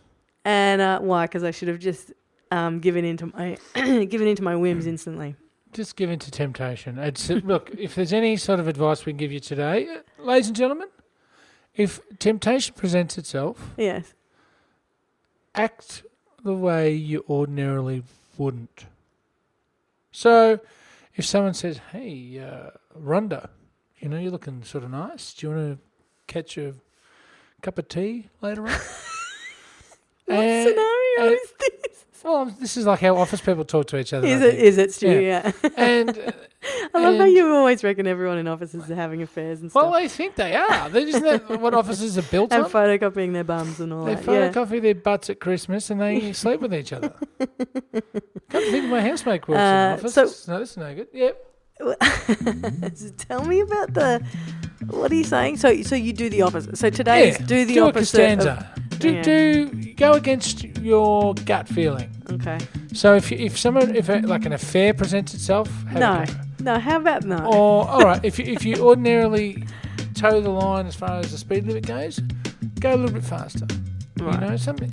and 0.45 0.81
uh, 0.81 1.01
why 1.01 1.27
because 1.27 1.45
I 1.45 1.51
should 1.51 1.69
have 1.69 1.79
just 1.79 2.13
um, 2.51 2.81
given 2.81 3.05
into 3.05 3.27
my 3.27 3.57
given 4.07 4.27
into 4.27 4.43
my 4.43 4.57
whims 4.57 4.87
instantly 4.87 5.37
Just 5.73 5.95
give 5.95 6.11
in 6.11 6.19
to 6.19 6.31
temptation. 6.33 6.99
It's 6.99 7.31
uh, 7.31 7.41
look. 7.45 7.71
If 7.79 7.95
there's 7.95 8.13
any 8.13 8.37
sort 8.37 8.59
of 8.59 8.67
advice 8.67 9.07
we 9.07 9.13
can 9.13 9.19
give 9.19 9.31
you 9.31 9.39
today, 9.39 9.87
uh, 9.87 10.25
ladies 10.25 10.49
and 10.49 10.57
gentlemen, 10.57 10.89
if 11.77 12.01
temptation 12.19 12.75
presents 12.75 13.17
itself, 13.17 13.71
yes 13.77 14.15
act 15.55 16.03
the 16.43 16.55
way 16.55 16.93
you 16.93 17.25
ordinarily 17.29 18.03
wouldn't. 18.39 18.87
So, 20.12 20.61
if 21.14 21.25
someone 21.25 21.55
says, 21.55 21.81
"Hey, 21.92 22.38
uh, 22.40 22.70
Rhonda, 22.99 23.49
you 23.99 24.09
know 24.09 24.18
you're 24.18 24.33
looking 24.33 24.62
sort 24.64 24.85
of 24.85 24.90
nice. 24.90 25.35
Do 25.35 25.46
you 25.46 25.55
want 25.55 25.79
to 25.79 26.33
catch 26.33 26.57
a 26.59 26.75
cup 27.62 27.79
of 27.79 27.88
tea 27.88 28.29
later 28.40 28.62
on?" 28.66 28.73
what 30.27 30.38
And- 30.38 30.68
scenario 30.68 31.20
and- 31.20 31.33
is 31.33 31.53
this 31.59 32.05
Well, 32.23 32.44
this 32.61 32.77
is 32.77 32.85
like 32.87 33.01
how 33.01 33.16
office 33.16 33.40
people 33.40 33.64
talk 33.64 33.87
to 33.88 33.99
each 33.99 34.12
other. 34.12 34.27
is 34.27 34.42
I 34.42 34.46
it 34.46 34.51
think. 34.51 34.62
is 34.62 34.79
it 34.79 34.92
Stu 34.92 35.20
yeah, 35.20 35.53
And 35.77 36.11
uh, 36.11 36.33
I 36.94 36.99
love 37.03 37.16
how 37.16 37.25
you 37.25 37.51
always 37.55 37.83
reckon 37.83 38.07
everyone 38.07 38.37
in 38.37 38.46
offices 38.46 38.90
are 38.90 38.94
having 38.94 39.23
affairs 39.23 39.62
and 39.62 39.70
stuff 39.70 39.83
well, 39.83 39.94
I 39.94 40.07
think 40.07 40.35
they 40.35 40.55
are. 40.55 40.90
They- 40.90 41.05
Isn't 41.05 41.23
that 41.23 41.61
what 41.61 41.73
offices 41.73 42.18
are 42.18 42.23
built 42.23 42.53
and 42.53 42.64
on? 42.64 42.70
photocopying 42.70 43.33
their 43.33 43.44
bums 43.44 43.81
and 43.81 43.90
all 43.92 44.05
They 44.05 44.16
that 44.16 44.25
yeah 44.27 44.51
photocopy 44.53 44.83
their 44.83 44.94
butts 44.96 45.31
at 45.31 45.40
Christmas 45.40 45.88
and 45.88 45.99
they 46.01 46.33
sleep 46.42 46.61
with 46.61 46.75
each 46.75 46.92
other. 46.92 47.14
Think 48.71 48.89
my 48.91 49.01
housemate 49.01 49.47
works 49.49 49.59
in 49.59 49.65
Uh, 49.65 49.89
an 49.89 49.93
office. 49.99 50.15
so- 50.15 50.53
no, 50.53 50.59
that's 50.59 50.77
no 50.77 50.95
good. 50.95 51.09
Yep. 51.13 51.47
So 52.95 53.09
tell 53.17 53.45
me 53.45 53.61
about 53.61 53.95
the. 53.95 54.23
What 54.89 55.11
are 55.11 55.15
you 55.15 55.25
saying? 55.25 55.57
So, 55.59 55.83
so 55.83 55.95
you 55.95 56.13
do 56.13 56.29
the 56.29 56.43
opposite. 56.43 56.77
So 56.79 56.91
today 56.91 57.31
Yeah, 57.33 57.39
do 57.39 57.65
the 57.65 57.75
do 57.75 57.85
opposite. 57.87 58.19
of- 58.33 58.39
Costanza. 58.39 58.75
do, 58.99 59.13
yeah. 59.15 59.23
do 59.23 59.95
go 59.95 60.13
against 60.13 60.65
your 60.79 61.35
gut 61.47 61.69
feeling. 61.69 62.11
okay. 62.31 62.59
So 62.93 63.15
if 63.15 63.31
you, 63.31 63.39
if 63.39 63.59
someone 63.59 63.95
if 63.97 64.09
a, 64.09 64.19
like 64.21 64.45
an 64.47 64.53
affair 64.53 64.93
presents 64.95 65.33
itself, 65.35 65.69
have 65.85 66.01
No. 66.01 66.13
a. 66.13 66.63
No. 66.63 66.79
How 66.79 66.97
about 66.99 67.25
no? 67.25 67.39
Or 67.47 67.89
all 67.89 68.01
right, 68.03 68.23
if 68.25 68.39
you, 68.39 68.45
if 68.47 68.65
you 68.65 68.77
ordinarily 68.77 69.65
toe 70.15 70.41
the 70.41 70.51
line 70.51 70.87
as 70.87 70.95
far 70.97 71.19
as 71.21 71.31
the 71.33 71.39
speed 71.39 71.67
limit 71.67 71.87
goes, 71.87 72.19
go 72.79 72.91
a 72.95 72.97
little 72.97 73.13
bit 73.15 73.25
faster. 73.25 73.67
Right. 74.19 74.41
You 74.43 74.49
know 74.51 74.57
something, 74.59 74.93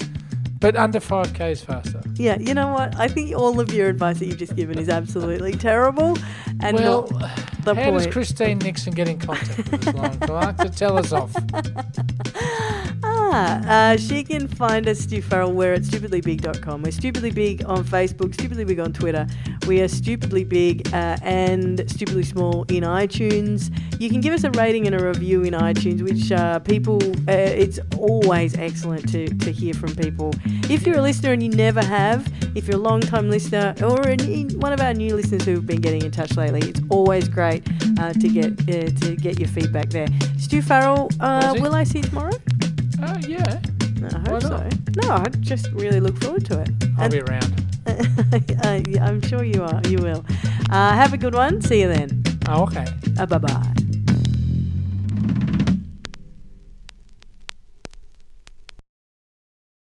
but 0.59 0.75
under 0.75 0.99
5K 0.99 1.51
is 1.51 1.61
faster. 1.61 2.01
Yeah. 2.15 2.37
You 2.39 2.53
know 2.53 2.71
what? 2.71 2.95
I 2.97 3.07
think 3.07 3.35
all 3.35 3.59
of 3.59 3.71
your 3.73 3.89
advice 3.89 4.19
that 4.19 4.25
you've 4.25 4.37
just 4.37 4.55
given 4.55 4.77
is 4.77 4.89
absolutely 4.89 5.53
terrible, 5.53 6.17
and 6.61 6.77
well, 6.77 7.07
not 7.11 7.56
the 7.67 7.75
how 7.75 7.91
does. 7.91 8.07
Christine 8.07 8.59
Nixon 8.59 8.93
get 8.93 9.07
in 9.07 9.19
contact 9.19 9.57
with 9.57 9.87
us, 9.87 9.93
Lauren 9.93 10.19
Clark, 10.19 10.57
to 10.57 10.69
tell 10.69 10.97
us 10.97 11.11
off? 11.11 11.35
Ah, 13.29 13.91
uh, 13.91 13.97
she 13.97 14.23
can 14.23 14.47
find 14.47 14.87
us, 14.87 14.99
Stu 14.99 15.21
Farrell. 15.21 15.51
We're 15.51 15.73
at 15.73 15.81
stupidlybig.com. 15.81 16.81
We're 16.81 16.91
stupidly 16.91 17.31
big 17.31 17.63
on 17.65 17.83
Facebook, 17.83 18.33
stupidly 18.33 18.63
big 18.63 18.79
on 18.79 18.93
Twitter. 18.93 19.27
We 19.67 19.81
are 19.81 19.87
stupidly 19.87 20.45
big 20.45 20.87
uh, 20.93 21.17
and 21.21 21.89
stupidly 21.91 22.23
small 22.23 22.63
in 22.69 22.83
iTunes. 22.83 23.69
You 23.99 24.09
can 24.09 24.21
give 24.21 24.33
us 24.33 24.43
a 24.43 24.51
rating 24.51 24.87
and 24.87 24.95
a 24.95 25.05
review 25.05 25.43
in 25.43 25.53
iTunes, 25.53 26.01
which 26.01 26.31
uh, 26.31 26.59
people, 26.59 27.03
uh, 27.27 27.33
it's 27.33 27.79
always 27.97 28.55
excellent 28.55 29.09
to, 29.11 29.27
to 29.27 29.51
hear 29.51 29.73
from 29.73 29.93
people. 29.95 30.33
If 30.69 30.87
you're 30.87 30.97
a 30.97 31.01
listener 31.01 31.33
and 31.33 31.43
you 31.43 31.49
never 31.49 31.83
have, 31.83 32.31
if 32.55 32.67
you're 32.67 32.77
a 32.77 32.81
long 32.81 33.01
time 33.01 33.29
listener 33.29 33.75
or 33.81 33.97
one 34.57 34.73
of 34.73 34.81
our 34.81 34.93
new 34.93 35.15
listeners 35.15 35.43
who've 35.43 35.65
been 35.65 35.81
getting 35.81 36.03
in 36.03 36.11
touch 36.11 36.37
lately, 36.37 36.61
it's 36.61 36.81
always 36.89 37.27
great 37.27 37.56
uh, 37.99 38.13
to 38.13 38.27
get 38.29 38.51
uh, 38.69 38.89
to 39.01 39.15
get 39.15 39.39
your 39.39 39.47
feedback 39.49 39.89
there. 39.89 40.07
Stu 40.37 40.61
Farrell, 40.61 41.09
uh, 41.19 41.55
will 41.59 41.73
I 41.75 41.83
see 41.83 41.99
you 41.99 42.03
tomorrow? 42.05 42.37
Oh 43.03 43.17
yeah, 43.27 43.59
I 44.03 44.29
hope 44.29 44.41
so. 44.41 44.69
No, 45.03 45.11
I 45.11 45.25
just 45.39 45.71
really 45.73 45.99
look 45.99 46.17
forward 46.21 46.45
to 46.45 46.61
it. 46.61 46.69
I'll 46.97 47.03
And- 47.05 47.11
be 47.13 47.21
around. 47.21 47.63
uh, 47.87 48.79
I'm 49.01 49.21
sure 49.21 49.43
you 49.43 49.63
are. 49.63 49.81
You 49.87 49.97
will. 49.99 50.25
Uh, 50.69 50.91
have 50.93 51.13
a 51.13 51.17
good 51.17 51.33
one. 51.33 51.61
See 51.61 51.79
you 51.81 51.87
then. 51.87 52.23
Oh 52.49 52.63
okay. 52.63 52.85
Uh, 53.17 53.25
bye 53.25 53.37
bye. 53.37 53.73